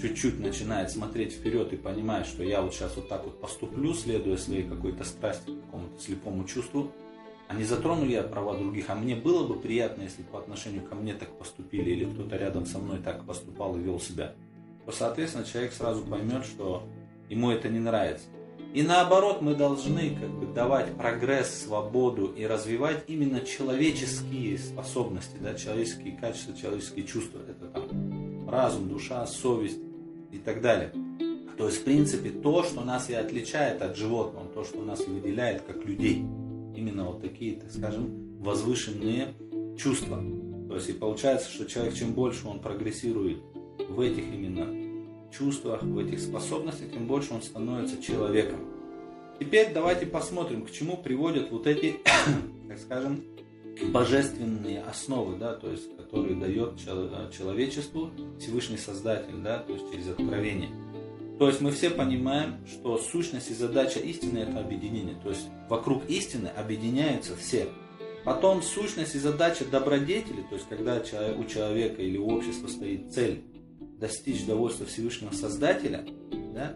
чуть-чуть 0.00 0.40
начинает 0.40 0.90
смотреть 0.90 1.32
вперед 1.32 1.72
и 1.72 1.76
понимает, 1.76 2.26
что 2.26 2.42
я 2.42 2.60
вот 2.60 2.74
сейчас 2.74 2.96
вот 2.96 3.08
так 3.08 3.24
вот 3.24 3.40
поступлю, 3.40 3.94
следуя 3.94 4.36
своей 4.36 4.64
какой-то 4.64 5.04
страсти, 5.04 5.52
какому-то 5.66 6.02
слепому 6.02 6.44
чувству, 6.44 6.92
а 7.48 7.54
не 7.54 7.64
затрону 7.64 8.04
я 8.04 8.22
права 8.22 8.58
других, 8.58 8.90
а 8.90 8.94
мне 8.94 9.16
было 9.16 9.46
бы 9.46 9.58
приятно, 9.58 10.02
если 10.02 10.22
по 10.22 10.38
отношению 10.38 10.82
ко 10.82 10.94
мне 10.94 11.14
так 11.14 11.30
поступили, 11.38 11.90
или 11.90 12.04
кто-то 12.04 12.36
рядом 12.36 12.66
со 12.66 12.78
мной 12.78 12.98
так 12.98 13.24
поступал 13.24 13.76
и 13.76 13.80
вел 13.80 13.98
себя 13.98 14.34
то, 14.88 14.92
соответственно, 14.92 15.44
человек 15.44 15.74
сразу 15.74 16.02
поймет, 16.02 16.46
что 16.46 16.88
ему 17.28 17.50
это 17.50 17.68
не 17.68 17.78
нравится. 17.78 18.24
И 18.72 18.80
наоборот, 18.80 19.42
мы 19.42 19.54
должны 19.54 20.16
как 20.18 20.30
бы 20.30 20.46
давать 20.46 20.94
прогресс, 20.94 21.64
свободу 21.64 22.32
и 22.34 22.46
развивать 22.46 23.04
именно 23.06 23.42
человеческие 23.42 24.56
способности, 24.56 25.36
да, 25.42 25.52
человеческие 25.52 26.16
качества, 26.16 26.56
человеческие 26.56 27.04
чувства. 27.04 27.40
Это 27.46 27.66
там 27.66 28.48
разум, 28.48 28.88
душа, 28.88 29.26
совесть 29.26 29.78
и 30.32 30.38
так 30.38 30.62
далее. 30.62 30.90
То 31.58 31.66
есть, 31.66 31.82
в 31.82 31.84
принципе, 31.84 32.30
то, 32.30 32.62
что 32.62 32.80
нас 32.80 33.10
и 33.10 33.14
отличает 33.14 33.82
от 33.82 33.94
животного, 33.94 34.48
то, 34.48 34.64
что 34.64 34.80
нас 34.80 35.06
и 35.06 35.10
выделяет 35.10 35.64
как 35.66 35.84
людей. 35.84 36.24
Именно 36.74 37.08
вот 37.08 37.20
такие, 37.20 37.60
так 37.60 37.70
скажем, 37.70 38.38
возвышенные 38.40 39.34
чувства. 39.76 40.24
То 40.66 40.76
есть, 40.76 40.88
и 40.88 40.94
получается, 40.94 41.50
что 41.50 41.66
человек, 41.66 41.92
чем 41.92 42.14
больше 42.14 42.48
он 42.48 42.60
прогрессирует 42.60 43.42
в 43.88 44.00
этих 44.00 44.24
именно 44.24 44.77
чувствах, 45.36 45.82
в 45.82 45.98
этих 45.98 46.20
способностях, 46.20 46.90
тем 46.92 47.06
больше 47.06 47.34
он 47.34 47.42
становится 47.42 48.02
человеком. 48.02 48.60
Теперь 49.38 49.72
давайте 49.72 50.06
посмотрим, 50.06 50.64
к 50.64 50.70
чему 50.70 50.96
приводят 50.96 51.50
вот 51.50 51.66
эти, 51.66 52.00
так 52.68 52.78
скажем, 52.78 53.24
божественные 53.92 54.82
основы, 54.82 55.36
да, 55.36 55.54
то 55.54 55.70
есть, 55.70 55.96
которые 55.96 56.34
дает 56.34 56.78
человечеству 56.78 58.10
Всевышний 58.40 58.78
Создатель, 58.78 59.36
да, 59.36 59.58
то 59.58 59.72
есть 59.72 59.90
через 59.92 60.08
откровение. 60.08 60.70
То 61.38 61.46
есть 61.46 61.60
мы 61.60 61.70
все 61.70 61.90
понимаем, 61.90 62.56
что 62.66 62.98
сущность 62.98 63.50
и 63.52 63.54
задача 63.54 64.00
истины 64.00 64.38
это 64.38 64.58
объединение. 64.58 65.16
То 65.22 65.30
есть 65.30 65.46
вокруг 65.68 66.04
истины 66.08 66.48
объединяются 66.48 67.36
все. 67.36 67.68
Потом 68.24 68.60
сущность 68.60 69.14
и 69.14 69.20
задача 69.20 69.64
добродетели, 69.64 70.42
то 70.42 70.56
есть 70.56 70.68
когда 70.68 70.96
у 70.96 71.44
человека 71.44 72.02
или 72.02 72.18
у 72.18 72.28
общества 72.28 72.66
стоит 72.66 73.12
цель 73.12 73.44
достичь 73.98 74.46
довольства 74.46 74.86
Всевышнего 74.86 75.32
Создателя, 75.32 76.04
да, 76.54 76.74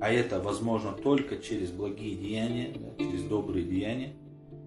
а 0.00 0.10
это 0.10 0.40
возможно 0.40 0.92
только 0.92 1.38
через 1.38 1.70
благие 1.70 2.16
деяния, 2.16 2.74
да, 2.74 3.04
через 3.04 3.22
добрые 3.24 3.64
деяния, 3.64 4.14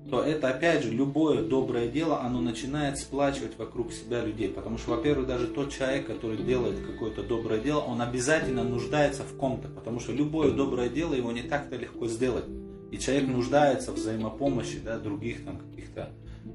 то 0.09 0.21
это 0.21 0.49
опять 0.49 0.83
же 0.83 0.91
любое 0.91 1.41
доброе 1.41 1.87
дело, 1.87 2.21
оно 2.21 2.39
начинает 2.39 2.99
сплачивать 2.99 3.57
вокруг 3.57 3.91
себя 3.91 4.23
людей. 4.23 4.49
Потому 4.49 4.77
что, 4.77 4.91
во-первых, 4.91 5.27
даже 5.27 5.47
тот 5.47 5.71
человек, 5.71 6.05
который 6.05 6.37
делает 6.37 6.79
какое-то 6.85 7.23
доброе 7.23 7.59
дело, 7.59 7.79
он 7.79 8.01
обязательно 8.01 8.63
нуждается 8.63 9.23
в 9.23 9.35
ком-то. 9.35 9.67
Потому 9.67 9.99
что 9.99 10.11
любое 10.11 10.51
доброе 10.51 10.89
дело 10.89 11.15
его 11.15 11.31
не 11.31 11.41
так-то 11.41 11.75
легко 11.75 12.07
сделать. 12.07 12.45
И 12.91 12.99
человек 12.99 13.27
нуждается 13.27 13.91
в 13.91 13.95
взаимопомощи 13.95 14.79
да, 14.79 14.99
других 14.99 15.43
там 15.43 15.57
каких-то 15.57 16.11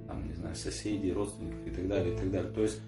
там, 0.06 0.28
не 0.28 0.34
знаю, 0.34 0.54
соседей, 0.54 1.12
родственников 1.12 1.66
и 1.66 1.70
так 1.70 1.88
далее, 1.88 2.14
и 2.14 2.16
так 2.16 2.30
далее. 2.30 2.52
То 2.52 2.62
есть 2.62 2.80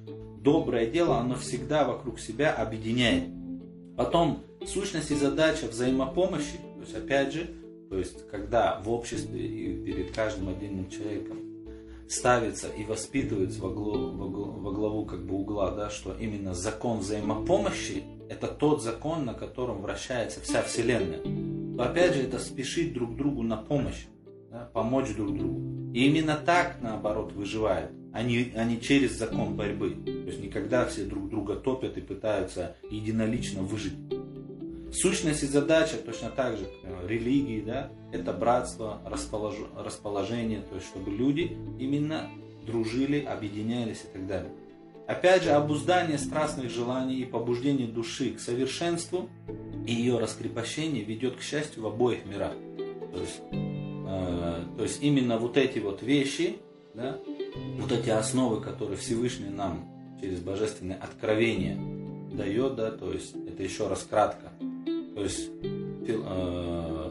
доброе 0.43 0.87
дело, 0.87 1.19
оно 1.19 1.37
всегда 1.37 1.85
вокруг 1.85 2.19
себя 2.19 2.53
объединяет. 2.53 3.25
Потом 3.97 4.43
сущность 4.67 5.11
и 5.11 5.15
задача 5.15 5.67
взаимопомощи, 5.67 6.59
то 6.77 6.81
есть 6.81 6.95
опять 6.95 7.33
же, 7.33 7.51
то 7.89 7.99
есть, 7.99 8.27
когда 8.31 8.81
в 8.81 8.91
обществе 8.91 9.47
и 9.47 9.85
перед 9.85 10.13
каждым 10.13 10.49
отдельным 10.49 10.89
человеком 10.89 11.39
ставится 12.09 12.69
и 12.69 12.85
воспитывается 12.85 13.61
во 13.61 13.71
главу, 13.71 14.17
во 14.17 14.29
главу, 14.29 14.61
во 14.61 14.73
главу 14.73 15.05
как 15.05 15.27
бы 15.27 15.37
угла, 15.37 15.71
да, 15.71 15.91
что 15.91 16.15
именно 16.15 16.55
закон 16.55 17.01
взаимопомощи– 17.01 18.03
это 18.29 18.49
тот 18.49 18.83
закон, 18.83 19.27
на 19.27 19.35
котором 19.35 19.83
вращается 19.83 20.41
вся 20.41 20.63
Вселенная, 20.63 21.21
то 21.77 21.83
опять 21.85 22.15
же 22.15 22.23
это 22.23 22.39
спешит 22.39 22.95
друг 22.95 23.17
другу 23.17 23.43
на 23.43 23.59
помощь, 23.59 24.07
да, 24.51 24.71
помочь 24.73 25.15
друг 25.15 25.37
другу. 25.37 25.93
И 25.93 26.07
именно 26.07 26.37
так, 26.37 26.79
наоборот, 26.81 27.33
выживают, 27.33 27.91
а 28.13 28.23
не 28.23 28.81
через 28.81 29.19
закон 29.19 29.57
борьбы. 29.57 29.91
То 30.05 30.11
есть 30.11 30.41
никогда 30.41 30.87
все 30.87 31.05
друг 31.05 31.31
друга 31.31 31.57
топят 31.57 31.97
и 31.97 32.01
пытаются 32.01 32.77
единолично 32.91 33.63
выжить. 33.63 33.95
Сущность 34.93 35.43
и 35.43 35.47
задача 35.47 35.97
точно 35.97 36.29
так 36.29 36.59
же 36.59 36.69
религии, 37.07 37.63
да, 37.63 37.91
это 38.13 38.33
братство, 38.35 39.01
располож... 39.07 39.55
расположение, 39.75 40.61
то 40.61 40.75
есть 40.75 40.87
чтобы 40.87 41.11
люди 41.11 41.57
именно 41.79 42.29
дружили, 42.67 43.21
объединялись 43.21 44.03
и 44.05 44.13
так 44.13 44.27
далее. 44.27 44.53
Опять 45.07 45.43
же, 45.45 45.51
обуздание 45.51 46.19
страстных 46.19 46.71
желаний 46.71 47.21
и 47.21 47.25
побуждение 47.25 47.89
души 47.89 48.33
к 48.33 48.41
совершенству 48.41 49.31
и 49.87 49.93
ее 49.93 50.19
раскрепощение 50.19 51.03
ведет 51.03 51.37
к 51.37 51.43
счастью 51.43 51.83
в 51.83 51.87
обоих 51.87 52.25
мирах. 52.27 52.53
То 53.13 53.21
есть, 53.21 53.41
э, 53.51 54.65
то 54.77 54.83
есть 54.83 55.03
именно 55.03 55.39
вот 55.39 55.57
эти 55.57 55.81
вот 55.81 56.03
вещи, 56.03 56.57
да, 56.95 57.19
вот 57.55 57.93
эти 57.93 58.11
основы, 58.11 58.61
которые 58.61 58.97
Всевышний 58.97 59.51
нам 59.51 59.89
через 60.21 60.41
божественное 60.41 60.97
откровение 60.97 61.79
дает, 62.33 62.77
да, 62.77 62.91
то 62.91 63.13
есть 63.13 63.35
это 63.35 63.63
еще 63.63 63.89
раз 63.89 64.07
кратко, 64.09 64.53
то 65.15 65.23
есть, 65.23 65.51
фил, 66.07 66.25
э, 66.27 67.11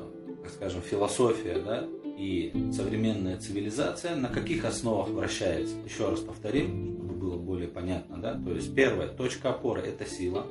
скажем, 0.55 0.81
философия 0.81 1.59
да, 1.59 1.87
и 2.17 2.51
современная 2.73 3.37
цивилизация 3.37 4.15
на 4.15 4.29
каких 4.29 4.65
основах 4.65 5.09
вращается? 5.09 5.75
Еще 5.85 6.09
раз 6.09 6.19
повторим, 6.19 6.97
чтобы 6.97 7.13
было 7.13 7.37
более 7.37 7.67
понятно. 7.67 8.17
Да? 8.17 8.33
То 8.33 8.53
есть, 8.53 8.73
первая 8.73 9.07
точка 9.07 9.51
опоры– 9.51 9.81
это 9.85 10.05
сила, 10.05 10.47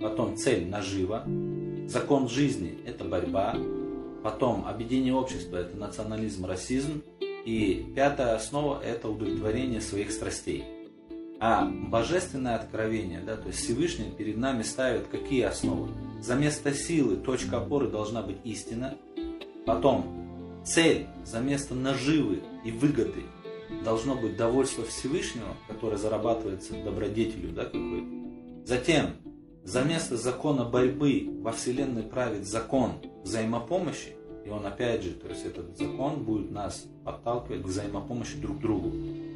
потом 0.00 0.36
цель– 0.36 0.66
нажива, 0.68 1.24
закон 1.86 2.28
жизни– 2.28 2.78
это 2.86 3.04
борьба, 3.04 3.56
потом 4.24 4.66
объединение 4.66 5.14
общества– 5.14 5.56
это 5.58 5.76
национализм, 5.76 6.46
расизм, 6.46 7.02
и 7.44 7.92
пятая 7.94 8.34
основа– 8.34 8.80
это 8.84 9.08
удовлетворение 9.08 9.80
своих 9.80 10.12
страстей. 10.12 10.64
А 11.40 11.64
божественное 11.64 12.56
откровение, 12.56 13.20
да, 13.20 13.36
то 13.36 13.48
есть 13.48 13.60
Всевышний 13.60 14.10
перед 14.10 14.36
нами 14.36 14.62
ставит 14.62 15.06
какие 15.06 15.42
основы? 15.44 15.88
За 16.20 16.34
место 16.34 16.74
силы 16.74 17.16
точка 17.16 17.58
опоры 17.58 17.88
должна 17.88 18.20
быть 18.20 18.36
истина. 18.44 18.98
Потом 19.64 20.62
цель 20.66 21.06
за 21.24 21.40
место 21.40 21.74
наживы 21.74 22.42
и 22.62 22.70
выгоды 22.70 23.22
должно 23.84 24.16
быть 24.16 24.36
довольство 24.36 24.84
Всевышнего, 24.84 25.56
которое 25.66 25.96
зарабатывается 25.96 26.74
добродетелью 26.74 27.52
да, 27.52 27.64
какой-то. 27.64 28.06
Затем 28.66 29.06
за 29.64 29.82
место 29.82 30.16
закона 30.18 30.64
борьбы 30.64 31.26
во 31.40 31.52
Вселенной 31.52 32.02
правит 32.02 32.46
закон 32.46 32.92
взаимопомощи, 33.24 34.16
и 34.44 34.48
он 34.48 34.66
опять 34.66 35.02
же, 35.02 35.12
то 35.12 35.28
есть 35.28 35.44
этот 35.44 35.76
закон 35.76 36.24
будет 36.24 36.50
нас 36.50 36.86
подталкивать 37.04 37.62
к 37.62 37.66
взаимопомощи 37.66 38.38
друг 38.38 38.60
другу. 38.60 38.92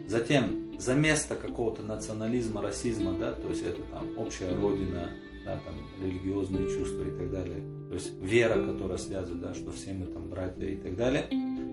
Затем 0.06 0.78
за 0.78 0.94
место 0.94 1.34
какого-то 1.34 1.82
национализма, 1.82 2.62
расизма, 2.62 3.12
да, 3.18 3.32
то 3.32 3.48
есть 3.48 3.62
это 3.62 3.82
там 3.92 4.18
общая 4.18 4.54
родина, 4.54 5.10
да, 5.44 5.60
там, 5.64 5.74
религиозные 6.02 6.66
чувства 6.68 7.02
и 7.02 7.18
так 7.18 7.30
далее. 7.30 7.62
То 7.88 7.94
есть 7.94 8.12
вера, 8.20 8.64
которая 8.64 8.98
связывает, 8.98 9.40
да, 9.40 9.54
что 9.54 9.70
все 9.70 9.92
мы 9.92 10.06
там 10.06 10.28
братья 10.28 10.66
и 10.66 10.76
так 10.76 10.96
далее. 10.96 11.26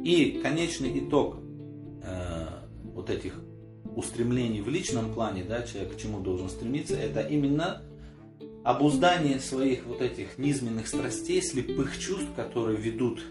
И 0.03 0.39
конечный 0.43 0.99
итог 0.99 1.37
э, 2.03 2.47
вот 2.93 3.09
этих 3.09 3.41
устремлений 3.95 4.61
в 4.61 4.69
личном 4.69 5.13
плане, 5.13 5.43
да, 5.43 5.63
человек 5.63 5.95
к 5.95 5.97
чему 5.97 6.19
должен 6.19 6.49
стремиться, 6.49 6.95
это 6.95 7.21
именно 7.21 7.81
обуздание 8.63 9.39
своих 9.39 9.85
вот 9.85 10.01
этих 10.01 10.37
низменных 10.37 10.87
страстей, 10.87 11.41
слепых 11.41 11.97
чувств, 11.99 12.29
которые 12.35 12.77
ведут 12.77 13.23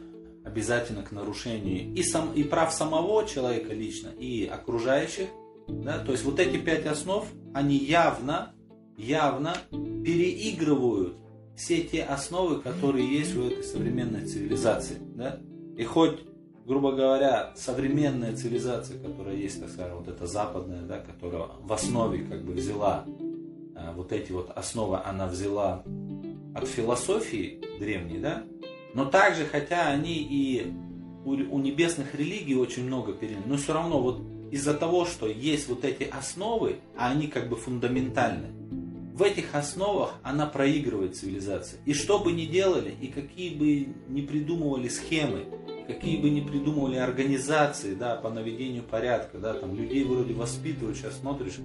обязательно 0.44 1.02
к 1.02 1.12
нарушению 1.12 1.94
и, 1.94 2.02
сам, 2.02 2.32
и 2.32 2.42
прав 2.42 2.72
самого 2.72 3.26
человека 3.26 3.72
лично, 3.72 4.08
и 4.08 4.46
окружающих. 4.46 5.28
Да? 5.68 5.98
То 5.98 6.12
есть 6.12 6.24
вот 6.24 6.40
эти 6.40 6.56
пять 6.56 6.86
основ, 6.86 7.26
они 7.54 7.76
явно 7.76 8.54
явно 9.00 9.54
переигрывают 9.70 11.16
все 11.56 11.82
те 11.82 12.02
основы, 12.02 12.60
которые 12.60 13.06
есть 13.06 13.36
у 13.36 13.46
этой 13.46 13.64
современной 13.64 14.26
цивилизации. 14.26 14.96
Да? 15.14 15.40
И 15.76 15.84
хоть, 15.84 16.20
грубо 16.66 16.92
говоря, 16.92 17.52
современная 17.56 18.34
цивилизация, 18.36 18.98
которая 18.98 19.36
есть, 19.36 19.60
так 19.60 19.70
скажем, 19.70 19.98
вот 19.98 20.08
эта 20.08 20.26
западная, 20.26 20.82
да, 20.82 20.98
которая 20.98 21.48
в 21.60 21.72
основе 21.72 22.24
как 22.24 22.44
бы 22.44 22.52
взяла 22.52 23.04
вот 23.94 24.12
эти 24.12 24.32
вот 24.32 24.50
основы, 24.50 24.98
она 25.04 25.26
взяла 25.26 25.82
от 26.54 26.66
философии 26.66 27.60
древней, 27.78 28.18
да, 28.18 28.44
но 28.94 29.04
также, 29.04 29.44
хотя 29.44 29.88
они 29.88 30.16
и 30.16 30.72
у, 31.24 31.32
у 31.32 31.58
небесных 31.58 32.14
религий 32.14 32.56
очень 32.56 32.84
много 32.84 33.12
переняли, 33.12 33.44
но 33.46 33.56
все 33.56 33.72
равно 33.72 34.00
вот 34.00 34.22
из-за 34.50 34.74
того, 34.74 35.04
что 35.04 35.28
есть 35.28 35.68
вот 35.68 35.84
эти 35.84 36.04
основы, 36.04 36.76
а 36.96 37.10
они 37.10 37.28
как 37.28 37.48
бы 37.48 37.56
фундаментальны, 37.56 38.48
в 39.14 39.22
этих 39.22 39.54
основах 39.54 40.14
она 40.22 40.46
проигрывает 40.46 41.14
цивилизация. 41.16 41.78
И 41.84 41.92
что 41.92 42.18
бы 42.18 42.32
ни 42.32 42.46
делали, 42.46 42.94
и 43.00 43.08
какие 43.08 43.54
бы 43.54 43.94
ни 44.08 44.22
придумывали 44.22 44.88
схемы, 44.88 45.44
какие 45.86 46.20
бы 46.20 46.30
ни 46.30 46.40
придумывали 46.40 46.96
организации 46.96 47.94
да, 47.94 48.16
по 48.16 48.30
наведению 48.30 48.82
порядка, 48.82 49.38
да, 49.38 49.54
там 49.54 49.76
людей 49.76 50.04
вроде 50.04 50.32
воспитывают, 50.32 50.96
сейчас 50.96 51.18
смотришь, 51.18 51.58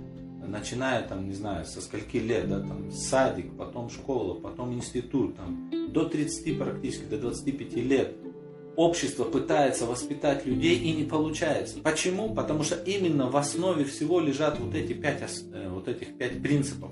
начиная 0.45 1.01
там, 1.07 1.27
не 1.27 1.33
знаю, 1.33 1.65
со 1.65 1.81
скольки 1.81 2.17
лет, 2.17 2.49
да, 2.49 2.59
там 2.59 2.91
садик, 2.91 3.55
потом 3.57 3.89
школа, 3.89 4.33
потом 4.35 4.73
институт, 4.73 5.35
там, 5.35 5.71
до 5.89 6.05
30 6.05 6.57
практически, 6.57 7.05
до 7.05 7.17
25 7.17 7.75
лет 7.77 8.15
общество 8.75 9.23
пытается 9.23 9.85
воспитать 9.85 10.45
людей 10.45 10.77
и 10.77 10.91
не 10.91 11.05
получается. 11.05 11.79
Почему? 11.81 12.33
Потому 12.33 12.63
что 12.63 12.75
именно 12.75 13.29
в 13.29 13.37
основе 13.37 13.85
всего 13.85 14.19
лежат 14.19 14.59
вот 14.59 14.75
эти 14.75 14.91
пять, 14.91 15.21
э, 15.53 15.69
вот 15.69 15.87
этих 15.87 16.17
пять 16.17 16.41
принципов 16.41 16.91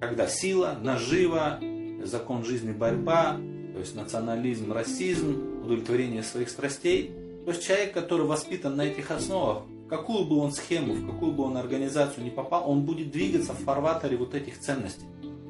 когда 0.00 0.28
сила, 0.28 0.78
нажива, 0.80 1.58
закон 2.04 2.44
жизни, 2.44 2.72
борьба, 2.72 3.36
то 3.72 3.78
есть 3.78 3.94
национализм, 3.94 4.72
расизм, 4.72 5.62
удовлетворение 5.64 6.22
своих 6.22 6.48
страстей. 6.48 7.10
То 7.44 7.52
есть 7.52 7.64
человек, 7.64 7.92
который 7.92 8.26
воспитан 8.26 8.76
на 8.76 8.82
этих 8.82 9.10
основах, 9.10 9.62
какую 9.88 10.24
бы 10.24 10.36
он 10.38 10.52
схему, 10.52 10.94
в 10.94 11.06
какую 11.06 11.32
бы 11.32 11.44
он 11.44 11.56
организацию 11.56 12.24
не 12.24 12.30
попал, 12.30 12.70
он 12.70 12.82
будет 12.82 13.10
двигаться 13.10 13.52
в 13.52 13.58
фарватере 13.58 14.16
вот 14.16 14.34
этих 14.34 14.58
ценностей. 14.58 15.06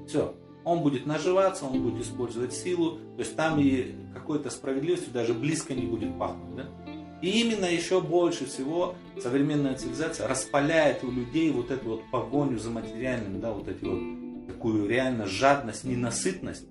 Все. 0.06 0.34
Он 0.64 0.80
будет 0.80 1.06
наживаться, 1.06 1.64
он 1.64 1.82
будет 1.82 2.02
использовать 2.02 2.52
силу, 2.52 2.98
то 3.16 3.20
есть 3.20 3.36
там 3.36 3.58
и 3.58 3.94
какой-то 4.14 4.50
справедливостью 4.50 5.12
даже 5.12 5.34
близко 5.34 5.74
не 5.74 5.86
будет 5.86 6.18
пахнуть. 6.18 6.56
Да? 6.56 6.66
И 7.22 7.40
именно 7.40 7.64
еще 7.64 8.00
больше 8.00 8.46
всего 8.46 8.94
современная 9.20 9.76
цивилизация 9.76 10.28
распаляет 10.28 11.02
у 11.02 11.10
людей 11.10 11.50
вот 11.50 11.70
эту 11.70 11.90
вот 11.90 12.02
погоню 12.12 12.58
за 12.58 12.70
материальным, 12.70 13.40
да, 13.40 13.52
вот 13.52 13.66
эти 13.66 13.84
вот 13.84 14.46
такую 14.46 14.88
реально 14.88 15.26
жадность, 15.26 15.84
ненасытность. 15.84 16.66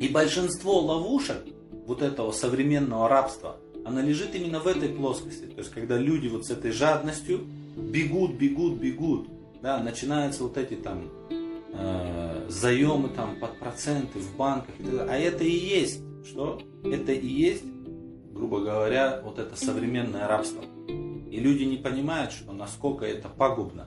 И 0.00 0.08
большинство 0.08 0.80
ловушек 0.80 1.44
вот 1.86 2.02
этого 2.02 2.32
современного 2.32 3.08
рабства, 3.08 3.58
она 3.84 4.02
лежит 4.02 4.34
именно 4.34 4.60
в 4.60 4.66
этой 4.66 4.88
плоскости. 4.88 5.46
То 5.46 5.58
есть, 5.58 5.70
когда 5.70 5.98
люди 5.98 6.28
вот 6.28 6.46
с 6.46 6.50
этой 6.50 6.70
жадностью 6.70 7.40
бегут, 7.76 8.34
бегут, 8.34 8.78
бегут, 8.78 9.28
да, 9.62 9.82
начинаются 9.82 10.42
вот 10.42 10.56
эти 10.56 10.74
там 10.74 11.08
э, 11.30 12.46
заемы 12.48 13.08
там 13.08 13.38
под 13.40 13.58
проценты 13.58 14.18
в 14.18 14.36
банках 14.36 14.74
и 14.78 14.84
так 14.84 14.92
далее. 14.92 15.14
А 15.14 15.18
это 15.18 15.44
и 15.44 15.50
есть, 15.50 16.00
что? 16.24 16.60
Это 16.84 17.12
и 17.12 17.26
есть, 17.26 17.64
грубо 18.32 18.60
говоря, 18.60 19.20
вот 19.24 19.38
это 19.38 19.56
современное 19.56 20.26
рабство. 20.26 20.62
И 20.88 21.40
люди 21.40 21.64
не 21.64 21.76
понимают, 21.76 22.32
что 22.32 22.52
насколько 22.52 23.04
это 23.04 23.28
пагубно. 23.28 23.86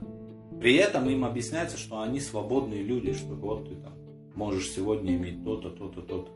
При 0.60 0.76
этом 0.76 1.10
им 1.10 1.26
объясняется, 1.26 1.78
что 1.78 2.02
они 2.02 2.20
свободные 2.20 2.82
люди, 2.82 3.14
что 3.14 3.36
вот 3.36 3.70
ты 3.70 3.76
там 3.76 3.94
можешь 4.36 4.72
сегодня 4.72 5.16
иметь 5.16 5.44
то-то, 5.44 5.70
то-то, 5.70 6.02
то-то. 6.02 6.32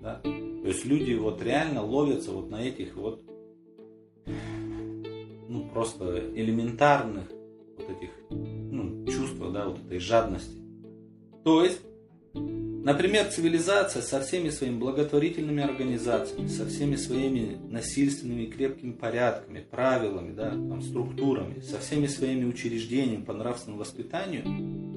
Да? 0.00 0.20
То 0.22 0.66
есть 0.66 0.84
люди 0.84 1.14
вот 1.14 1.42
реально 1.42 1.84
ловятся 1.84 2.32
вот 2.32 2.50
на 2.50 2.62
этих 2.62 2.96
вот 2.96 3.22
ну 5.48 5.68
просто 5.72 6.18
элементарных 6.34 7.30
вот 7.76 7.90
этих 7.90 8.10
ну, 8.30 9.06
чувствах, 9.06 9.52
да, 9.52 9.68
вот 9.68 9.78
этой 9.78 9.98
жадности. 9.98 10.58
То 11.44 11.64
есть 11.64 11.80
Например, 12.82 13.26
цивилизация 13.26 14.00
со 14.00 14.20
всеми 14.22 14.48
своими 14.48 14.78
благотворительными 14.78 15.62
организациями, 15.62 16.48
со 16.48 16.64
всеми 16.64 16.96
своими 16.96 17.58
насильственными 17.68 18.46
крепкими 18.46 18.92
порядками, 18.92 19.60
правилами, 19.70 20.32
да, 20.32 20.50
там, 20.50 20.80
структурами, 20.80 21.60
со 21.60 21.78
всеми 21.78 22.06
своими 22.06 22.46
учреждениями 22.46 23.22
по 23.22 23.34
нравственному 23.34 23.82
воспитанию, 23.82 24.44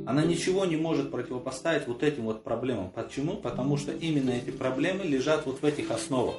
она 0.07 0.23
ничего 0.23 0.63
не 0.63 0.77
может 0.77 1.11
противопоставить 1.11 1.85
вот 1.85 2.03
этим 2.03 2.23
вот 2.23 2.43
проблемам. 2.43 2.89
Почему? 2.89 3.35
Потому 3.35 3.75
что 3.75 3.91
именно 3.91 4.29
эти 4.29 4.51
проблемы 4.51 5.03
лежат 5.03 5.45
вот 5.45 5.61
в 5.61 5.65
этих 5.65 5.91
основах. 5.91 6.35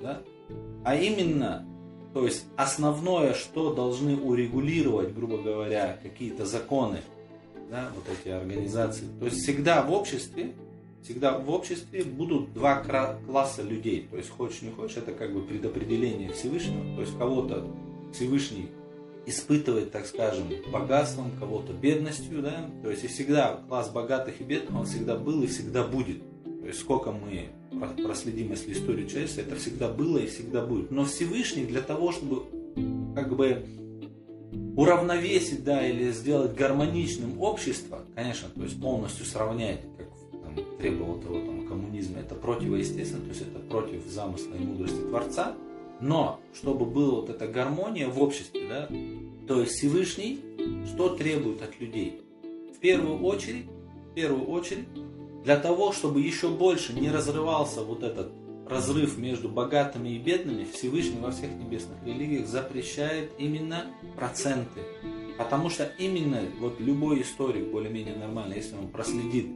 Да? 0.00 0.22
А 0.84 0.94
именно, 0.94 1.66
то 2.14 2.24
есть 2.24 2.44
основное, 2.56 3.34
что 3.34 3.74
должны 3.74 4.16
урегулировать, 4.16 5.12
грубо 5.12 5.38
говоря, 5.38 5.98
какие-то 6.04 6.46
законы, 6.46 7.00
да, 7.68 7.90
вот 7.96 8.04
эти 8.08 8.28
организации. 8.30 9.06
То 9.18 9.26
есть 9.26 9.42
всегда 9.42 9.82
в 9.82 9.92
обществе 9.92 10.52
всегда 11.02 11.38
в 11.38 11.50
обществе 11.50 12.04
будут 12.04 12.52
два 12.52 12.82
класса 13.26 13.62
людей. 13.62 14.06
То 14.10 14.16
есть 14.16 14.30
хочешь 14.30 14.62
не 14.62 14.70
хочешь, 14.70 14.98
это 14.98 15.12
как 15.12 15.32
бы 15.32 15.42
предопределение 15.42 16.32
Всевышнего. 16.32 16.96
То 16.96 17.00
есть 17.02 17.16
кого-то 17.18 17.66
Всевышний 18.12 18.68
испытывает, 19.26 19.92
так 19.92 20.06
скажем, 20.06 20.48
богатством, 20.72 21.32
кого-то 21.38 21.74
бедностью, 21.74 22.40
да, 22.40 22.70
то 22.82 22.90
есть 22.90 23.04
и 23.04 23.08
всегда 23.08 23.60
класс 23.68 23.90
богатых 23.90 24.40
и 24.40 24.44
бедных, 24.44 24.74
он 24.74 24.86
всегда 24.86 25.16
был 25.16 25.42
и 25.42 25.46
всегда 25.46 25.84
будет. 25.84 26.22
То 26.44 26.66
есть 26.66 26.80
сколько 26.80 27.12
мы 27.12 27.50
проследим, 28.02 28.50
если 28.50 28.72
историю 28.72 29.06
человечества, 29.06 29.42
это 29.42 29.56
всегда 29.56 29.88
было 29.88 30.18
и 30.18 30.26
всегда 30.26 30.64
будет. 30.64 30.90
Но 30.90 31.04
Всевышний 31.04 31.66
для 31.66 31.82
того, 31.82 32.12
чтобы 32.12 32.44
как 33.14 33.36
бы 33.36 33.66
уравновесить, 34.76 35.62
да, 35.62 35.86
или 35.86 36.10
сделать 36.10 36.54
гармоничным 36.54 37.40
общество, 37.40 38.04
конечно, 38.14 38.48
то 38.48 38.62
есть 38.62 38.80
полностью 38.80 39.26
сравнять, 39.26 39.80
требовал 40.78 41.20
того 41.20 41.40
там, 41.40 41.66
коммунизма, 41.66 42.20
это 42.20 42.34
противоестественно, 42.34 43.22
то 43.22 43.28
есть 43.30 43.42
это 43.42 43.58
против 43.58 44.06
замысла 44.06 44.54
и 44.54 44.64
мудрости 44.64 45.00
Творца. 45.00 45.54
Но, 46.00 46.40
чтобы 46.54 46.86
была 46.86 47.20
вот 47.20 47.30
эта 47.30 47.48
гармония 47.48 48.08
в 48.08 48.22
обществе, 48.22 48.68
да, 48.68 48.88
то 49.48 49.60
есть 49.60 49.72
Всевышний, 49.72 50.40
что 50.86 51.16
требует 51.16 51.62
от 51.62 51.80
людей? 51.80 52.20
В 52.74 52.78
первую 52.78 53.20
очередь, 53.24 53.66
в 54.10 54.14
первую 54.14 54.46
очередь, 54.46 54.86
для 55.42 55.56
того, 55.56 55.92
чтобы 55.92 56.20
еще 56.20 56.48
больше 56.48 56.92
не 56.92 57.10
разрывался 57.10 57.82
вот 57.82 58.02
этот 58.02 58.30
разрыв 58.68 59.16
между 59.18 59.48
богатыми 59.48 60.10
и 60.10 60.18
бедными, 60.18 60.64
Всевышний 60.64 61.20
во 61.20 61.30
всех 61.30 61.50
небесных 61.52 61.96
религиях 62.04 62.46
запрещает 62.46 63.30
именно 63.38 63.86
проценты. 64.16 64.82
Потому 65.38 65.70
что 65.70 65.90
именно 65.98 66.42
вот 66.60 66.80
любой 66.80 67.22
историк, 67.22 67.70
более-менее 67.70 68.16
нормальный, 68.16 68.56
если 68.56 68.76
он 68.76 68.88
проследит 68.88 69.46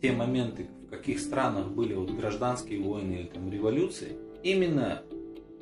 те 0.00 0.12
моменты, 0.12 0.68
в 0.86 0.90
каких 0.90 1.20
странах 1.20 1.68
были 1.68 1.94
вот 1.94 2.10
гражданские 2.10 2.80
войны 2.80 3.14
или 3.14 3.26
там 3.26 3.50
революции, 3.50 4.16
именно 4.42 5.02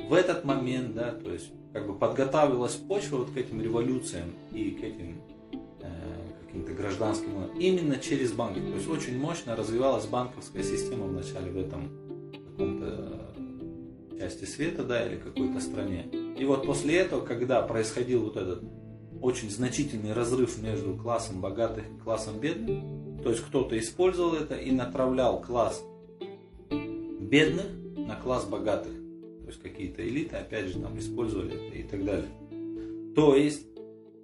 в 0.08 0.12
этот 0.12 0.44
момент, 0.44 0.94
да, 0.94 1.12
то 1.12 1.32
есть 1.32 1.50
как 1.72 1.86
бы 1.86 1.94
подготавливалась 1.94 2.74
почва 2.74 3.18
вот 3.18 3.30
к 3.30 3.36
этим 3.36 3.60
революциям 3.60 4.30
и 4.52 4.70
к 4.70 4.84
этим 4.84 5.20
э, 5.80 6.44
каким-то 6.44 6.72
гражданским 6.72 7.32
войнам 7.34 7.58
именно 7.58 7.96
через 7.96 8.32
банки. 8.32 8.60
То 8.60 8.74
есть 8.74 8.88
очень 8.88 9.18
мощно 9.18 9.56
развивалась 9.56 10.06
банковская 10.06 10.62
система 10.62 11.06
вначале 11.06 11.50
в 11.50 11.56
этом 11.56 11.90
каком-то 12.50 13.34
части 14.18 14.44
света, 14.44 14.84
да, 14.84 15.06
или 15.06 15.16
какой-то 15.16 15.60
стране. 15.60 16.06
И 16.38 16.44
вот 16.44 16.64
после 16.64 16.96
этого, 16.96 17.24
когда 17.24 17.62
происходил 17.62 18.22
вот 18.24 18.36
этот 18.36 18.62
очень 19.20 19.50
значительный 19.50 20.12
разрыв 20.12 20.62
между 20.62 20.94
классом 20.94 21.40
богатых 21.40 21.84
и 21.84 22.02
классом 22.02 22.38
бедных, 22.38 22.84
то 23.24 23.30
есть 23.30 23.42
кто-то 23.42 23.78
использовал 23.78 24.34
это 24.34 24.54
и 24.54 24.70
направлял 24.70 25.40
класс 25.40 25.82
бедных 26.70 27.66
на 27.96 28.16
класс 28.16 28.44
богатых. 28.44 28.92
То 28.92 29.46
есть 29.48 29.62
какие-то 29.62 30.06
элиты, 30.06 30.36
опять 30.36 30.66
же, 30.66 30.78
там 30.78 30.98
использовали 30.98 31.54
это 31.54 31.76
и 31.76 31.82
так 31.84 32.04
далее. 32.04 32.28
То 33.16 33.34
есть, 33.34 33.66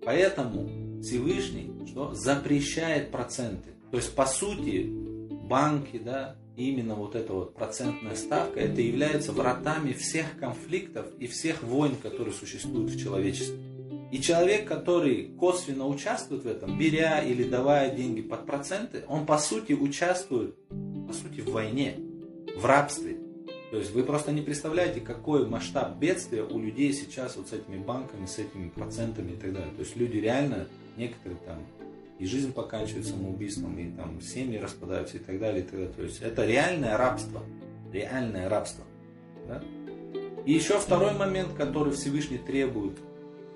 поэтому 0.05 1.01
Всевышний 1.03 1.71
что, 1.87 2.15
запрещает 2.15 3.11
проценты. 3.11 3.71
То 3.91 3.97
есть, 3.97 4.15
по 4.15 4.27
сути, 4.27 4.87
банки, 5.49 5.99
да, 5.99 6.37
именно 6.57 6.95
вот 6.95 7.15
эта 7.15 7.33
вот 7.33 7.55
процентная 7.55 8.17
ставка, 8.17 8.61
это 8.61 8.83
является 8.83 9.33
вратами 9.33 9.93
всех 9.93 10.39
конфликтов 10.39 11.07
и 11.19 11.27
всех 11.27 11.63
войн, 11.63 11.97
которые 12.03 12.35
существуют 12.35 12.91
в 12.91 13.01
человечестве. 13.03 13.57
И 14.11 14.20
человек, 14.20 14.66
который 14.66 15.33
косвенно 15.38 15.87
участвует 15.87 16.42
в 16.44 16.49
этом, 16.49 16.77
беря 16.79 17.23
или 17.23 17.44
давая 17.44 17.94
деньги 17.94 18.20
под 18.20 18.44
проценты, 18.44 19.05
он 19.07 19.25
по 19.25 19.38
сути 19.38 19.73
участвует, 19.73 20.57
по 21.07 21.12
сути, 21.12 21.40
в 21.40 21.51
войне, 21.53 21.96
в 22.57 22.64
рабстве. 22.64 23.18
То 23.70 23.77
есть 23.77 23.92
вы 23.92 24.03
просто 24.03 24.33
не 24.33 24.42
представляете, 24.42 25.01
какой 25.01 25.46
масштаб 25.46 25.96
бедствия 25.96 26.42
у 26.42 26.59
людей 26.59 26.92
сейчас 26.92 27.37
вот 27.37 27.49
с 27.49 27.53
этими 27.53 27.79
банками, 27.79 28.27
с 28.27 28.38
этими 28.38 28.68
процентами 28.68 29.33
и 29.33 29.37
так 29.37 29.53
далее. 29.53 29.73
То 29.77 29.83
есть 29.83 29.94
люди 29.94 30.16
реально, 30.16 30.66
некоторые 30.96 31.38
там 31.46 31.64
и 32.18 32.27
жизнь 32.27 32.53
поканчивает 32.53 33.07
самоубийством, 33.07 33.79
и 33.79 33.90
там 33.92 34.20
семьи 34.20 34.59
распадаются 34.59 35.16
и 35.16 35.20
так 35.20 35.38
далее, 35.38 35.62
и 35.62 35.62
так 35.62 35.73
далее. 35.73 35.94
То 35.94 36.03
есть 36.03 36.20
это 36.20 36.44
реальное 36.44 36.96
рабство. 36.96 37.42
Реальное 37.92 38.49
рабство. 38.49 38.85
Да? 39.46 39.62
И 40.44 40.53
еще 40.53 40.79
второй 40.79 41.14
момент, 41.14 41.55
который 41.55 41.92
Всевышний 41.92 42.38
требует 42.38 42.99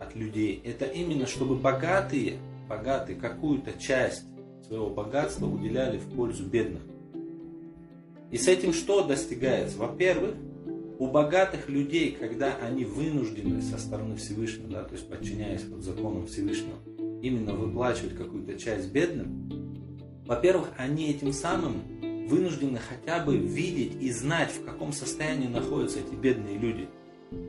от 0.06 0.14
людей, 0.14 0.60
это 0.64 0.84
именно 0.84 1.26
чтобы 1.26 1.56
богатые, 1.56 2.38
богатые 2.68 3.18
какую-то 3.18 3.72
часть 3.78 4.24
своего 4.66 4.90
богатства 4.90 5.46
уделяли 5.46 5.98
в 5.98 6.14
пользу 6.14 6.44
бедных. 6.46 6.82
И 8.30 8.38
с 8.38 8.48
этим 8.48 8.72
что 8.72 9.04
достигается? 9.04 9.78
Во-первых, 9.78 10.34
у 10.98 11.08
богатых 11.08 11.68
людей, 11.68 12.12
когда 12.18 12.56
они 12.56 12.84
вынуждены 12.84 13.62
со 13.62 13.78
стороны 13.78 14.16
Всевышнего, 14.16 14.70
да, 14.70 14.84
то 14.84 14.94
есть 14.94 15.08
подчиняясь 15.08 15.64
вот 15.64 15.82
законам 15.82 16.26
Всевышнего, 16.26 16.76
именно 17.22 17.52
выплачивать 17.52 18.16
какую-то 18.16 18.58
часть 18.58 18.90
бедным, 18.90 19.50
во-первых, 20.26 20.70
они 20.78 21.10
этим 21.10 21.32
самым 21.32 21.82
вынуждены 22.28 22.78
хотя 22.78 23.22
бы 23.22 23.36
видеть 23.36 24.00
и 24.00 24.10
знать, 24.10 24.50
в 24.50 24.64
каком 24.64 24.92
состоянии 24.92 25.48
находятся 25.48 25.98
эти 25.98 26.14
бедные 26.14 26.58
люди– 26.58 26.88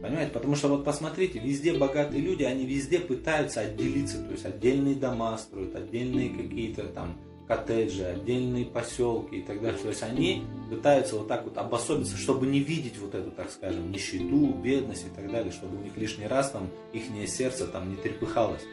Понимаете? 0.02 0.32
Потому 0.32 0.56
что 0.56 0.68
вот 0.68 0.84
посмотрите, 0.84 1.40
везде 1.40 1.74
богатые 1.74 2.22
люди, 2.22 2.44
они 2.44 2.66
везде 2.66 3.00
пытаются 3.00 3.62
отделиться. 3.62 4.22
То 4.24 4.32
есть 4.32 4.46
отдельные 4.46 4.96
дома 4.96 5.38
строят, 5.38 5.76
отдельные 5.76 6.30
какие-то 6.30 6.84
там 6.84 7.18
коттеджи, 7.48 8.04
отдельные 8.04 8.66
поселки 8.66 9.38
и 9.38 9.42
так 9.42 9.62
далее. 9.62 9.80
То 9.80 9.90
есть 9.90 10.04
они 10.04 10.44
пытаются 10.70 11.16
вот 11.18 11.28
так 11.28 11.44
вот 11.44 11.58
обособиться, 11.58 12.18
чтобы 12.18 12.48
не 12.48 12.60
видеть 12.60 12.98
вот 13.00 13.14
эту, 13.16 13.32
так 13.32 13.50
скажем, 13.52 13.92
нищету, 13.92 14.54
бедность 14.54 15.06
и 15.06 15.16
так 15.16 15.32
далее, 15.32 15.52
чтобы 15.52 15.78
у 15.78 15.82
них 15.82 15.96
лишний 15.98 16.28
раз 16.28 16.52
там 16.52 16.70
их 16.94 17.04
сердце 17.30 17.68
там 17.68 17.90
не 17.90 17.96
трепыхалось. 17.96 18.64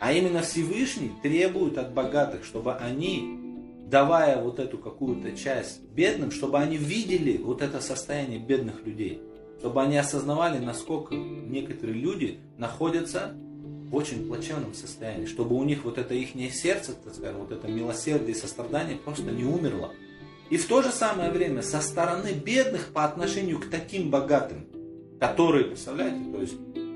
А 0.00 0.12
именно 0.12 0.42
Всевышний 0.42 1.12
требует 1.22 1.78
от 1.78 1.92
богатых, 1.92 2.44
чтобы 2.44 2.74
они, 2.74 3.38
давая 3.86 4.40
вот 4.40 4.58
эту 4.58 4.78
какую-то 4.78 5.36
часть 5.36 5.82
бедным, 5.82 6.30
чтобы 6.30 6.58
они 6.58 6.76
видели 6.76 7.36
вот 7.36 7.62
это 7.62 7.80
состояние 7.80 8.38
бедных 8.38 8.84
людей 8.84 9.20
чтобы 9.58 9.82
они 9.82 9.96
осознавали, 9.96 10.58
насколько 10.58 11.14
некоторые 11.14 11.98
люди 11.98 12.40
находятся 12.58 13.34
в 13.34 13.94
очень 13.94 14.26
плачевном 14.26 14.74
состоянии, 14.74 15.26
чтобы 15.26 15.56
у 15.56 15.64
них 15.64 15.84
вот 15.84 15.98
это 15.98 16.14
их 16.14 16.30
сердце, 16.52 16.94
так 16.94 17.14
скажем, 17.14 17.40
вот 17.40 17.52
это 17.52 17.68
милосердие 17.68 18.32
и 18.32 18.38
сострадание 18.38 18.96
просто 18.96 19.30
не 19.30 19.44
умерло. 19.44 19.92
И 20.50 20.56
в 20.56 20.66
то 20.66 20.82
же 20.82 20.90
самое 20.90 21.30
время 21.30 21.62
со 21.62 21.80
стороны 21.80 22.32
бедных 22.32 22.88
по 22.88 23.04
отношению 23.04 23.58
к 23.60 23.70
таким 23.70 24.10
богатым, 24.10 24.66
которые, 25.18 25.64
представляете, 25.64 26.30
то 26.32 26.40
есть 26.40 26.54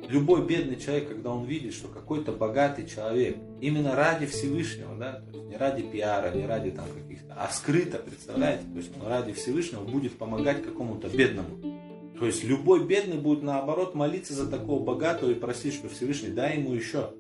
любой 0.09 0.47
бедный 0.47 0.77
человек, 0.77 1.09
когда 1.09 1.31
он 1.31 1.45
видит, 1.45 1.75
что 1.75 1.89
какой-то 1.89 2.33
богатый 2.33 2.87
человек 2.87 3.37
именно 3.61 3.95
ради 3.95 4.27
Всевышнего, 4.27 4.95
да, 4.97 5.23
то 5.31 5.39
есть 5.39 5.49
не 5.49 5.57
ради 5.57 5.83
пиара, 5.83 6.35
не 6.35 6.47
ради 6.47 6.71
там 6.71 6.87
каких-то, 6.93 7.35
а 7.35 7.49
скрыто, 7.51 7.99
представляете, 7.99 8.65
то 8.71 8.79
есть 8.79 8.91
он 9.01 9.09
ради 9.09 9.33
Всевышнего 9.33 9.83
будет 9.83 10.19
помогать 10.19 10.63
какому-то 10.63 11.09
бедному. 11.09 11.78
То 12.19 12.27
есть 12.27 12.43
любой 12.45 12.85
бедный 12.85 13.19
будет 13.19 13.43
наоборот 13.43 13.95
молиться 13.95 14.35
за 14.35 14.51
такого 14.51 14.83
богатого 14.83 15.31
и 15.31 15.35
просить, 15.35 15.75
что 15.75 15.89
Всевышний 15.89 16.31
дай 16.31 16.59
ему 16.59 16.75
еще. 16.75 17.13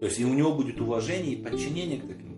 То 0.00 0.06
есть 0.06 0.18
и 0.18 0.24
у 0.24 0.34
него 0.34 0.52
будет 0.52 0.80
уважение 0.80 1.34
и 1.34 1.42
подчинение 1.42 2.00
к 2.00 2.06
таким. 2.06 2.30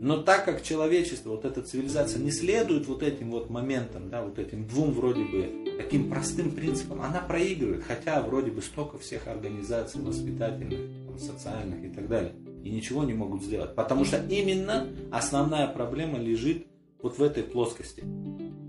Но 0.00 0.18
так 0.18 0.44
как 0.44 0.62
человечество, 0.62 1.30
вот 1.30 1.44
эта 1.44 1.60
цивилизация 1.60 2.22
не 2.22 2.30
следует 2.30 2.86
вот 2.86 3.02
этим 3.02 3.32
вот 3.32 3.50
моментам, 3.50 4.08
да, 4.10 4.22
вот 4.22 4.38
этим 4.38 4.64
двум 4.68 4.92
вроде 4.92 5.24
бы 5.24 5.74
таким 5.76 6.08
простым 6.08 6.52
принципам, 6.52 7.02
она 7.02 7.20
проигрывает, 7.20 7.82
хотя 7.82 8.22
вроде 8.22 8.52
бы 8.52 8.62
столько 8.62 8.96
всех 8.98 9.26
организаций 9.26 10.00
воспитательных, 10.00 10.78
социальных 11.18 11.84
и 11.84 11.88
так 11.88 12.08
далее, 12.08 12.32
и 12.62 12.70
ничего 12.70 13.02
не 13.02 13.12
могут 13.12 13.42
сделать. 13.42 13.74
Потому 13.74 14.04
что 14.04 14.24
именно 14.28 14.86
основная 15.10 15.66
проблема 15.66 16.18
лежит 16.18 16.68
вот 17.02 17.18
в 17.18 17.22
этой 17.22 17.42
плоскости. 17.42 18.04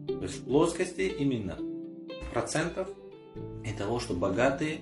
То 0.08 0.24
есть 0.24 0.40
в 0.40 0.46
плоскости 0.46 1.02
именно 1.02 1.60
процентов 2.32 2.88
и 3.64 3.72
того, 3.72 4.00
что 4.00 4.14
богатые 4.14 4.80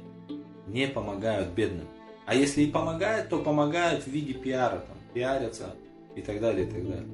не 0.67 0.87
помогают 0.87 1.49
бедным. 1.49 1.87
А 2.25 2.35
если 2.35 2.63
и 2.63 2.71
помогают, 2.71 3.29
то 3.29 3.41
помогают 3.41 4.03
в 4.03 4.07
виде 4.07 4.33
пиара, 4.33 4.79
там, 4.79 4.97
пиарятся 5.13 5.75
и 6.15 6.21
так 6.21 6.41
далее, 6.41 6.67
и 6.67 6.69
так 6.69 6.83
далее. 6.83 7.07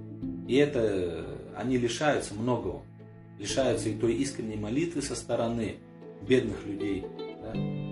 И 0.48 0.56
это 0.56 1.26
они 1.56 1.78
лишаются 1.78 2.34
многого. 2.34 2.82
Лишаются 3.40 3.90
и 3.90 3.96
той 3.96 4.14
искренней 4.14 4.56
молитвы 4.56 5.02
со 5.02 5.16
стороны 5.16 5.76
бедных 6.28 6.66
людей. 6.66 7.06
Да? 7.42 7.52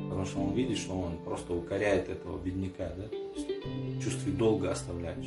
Потому 0.10 0.25
что 0.25 0.39
он 0.39 0.54
видит, 0.54 0.77
что 0.77 0.93
он 0.93 1.17
просто 1.23 1.54
укоряет 1.54 2.10
этого 2.10 2.41
бедняка. 2.41 2.91
Да? 2.95 3.06
Чувствует 4.04 4.38
долго 4.38 4.71
оставляет. 4.71 5.25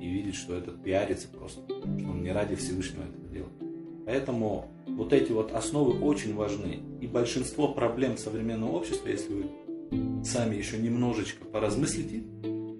И 0.00 0.08
видит, 0.08 0.34
что 0.34 0.56
этот 0.56 0.82
пиарится 0.82 1.28
просто. 1.28 1.62
Что 1.64 2.08
он 2.08 2.22
не 2.22 2.32
ради 2.32 2.54
Всевышнего 2.54 3.02
это 3.02 3.32
делает. 3.32 3.67
Поэтому 4.08 4.64
вот 4.86 5.12
эти 5.12 5.32
вот 5.32 5.52
основы 5.52 6.00
очень 6.00 6.34
важны. 6.34 6.80
И 7.02 7.06
большинство 7.06 7.68
проблем 7.68 8.16
современного 8.16 8.70
общества, 8.70 9.08
если 9.08 9.34
вы 9.34 10.24
сами 10.24 10.56
еще 10.56 10.78
немножечко 10.78 11.44
поразмыслите, 11.44 12.22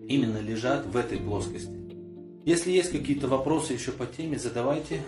именно 0.09 0.39
лежат 0.39 0.87
в 0.87 0.97
этой 0.97 1.19
плоскости. 1.19 1.77
Если 2.47 2.71
есть 2.71 2.93
какие-то 2.93 3.29
вопросы 3.29 3.75
еще 3.75 3.93
по 3.93 4.07
теме, 4.07 4.39
задавайте. 4.39 5.03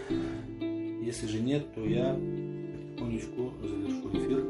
Если 1.02 1.26
же 1.26 1.40
нет, 1.40 1.74
то 1.74 1.86
я 1.86 2.12
потихонечку 2.12 3.54
завершу 3.62 4.10
эфир. 4.12 4.44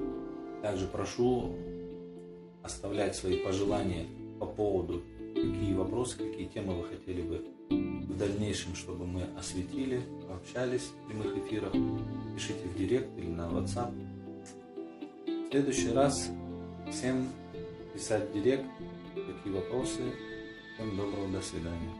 Также 0.63 0.89
прошу 0.89 1.55
оставлять 2.65 3.15
свои 3.15 3.37
пожелания 3.45 4.07
по 4.41 4.47
поводу, 4.47 5.03
какие 5.37 5.75
вопросы, 5.75 6.19
какие 6.19 6.47
темы 6.47 6.75
вы 6.75 6.89
хотели 6.89 7.23
бы 7.23 7.45
в 7.71 8.19
дальнейшем, 8.19 8.75
чтобы 8.75 9.07
мы 9.07 9.23
осветили, 9.39 10.01
общались 10.41 10.83
в 10.83 11.07
прямых 11.07 11.37
эфирах. 11.39 11.73
Пишите 12.35 12.67
в 12.67 12.77
директ 12.77 13.09
или 13.19 13.29
на 13.29 13.49
WhatsApp. 13.49 13.93
В 15.27 15.51
следующий 15.51 15.93
раз 15.93 16.31
всем 16.91 17.29
писать 17.93 18.29
в 18.31 18.33
директ, 18.33 18.65
какие 19.15 19.53
вопросы. 19.53 20.01
Всем 20.75 20.97
доброго, 20.97 21.29
до 21.29 21.41
свидания. 21.41 21.91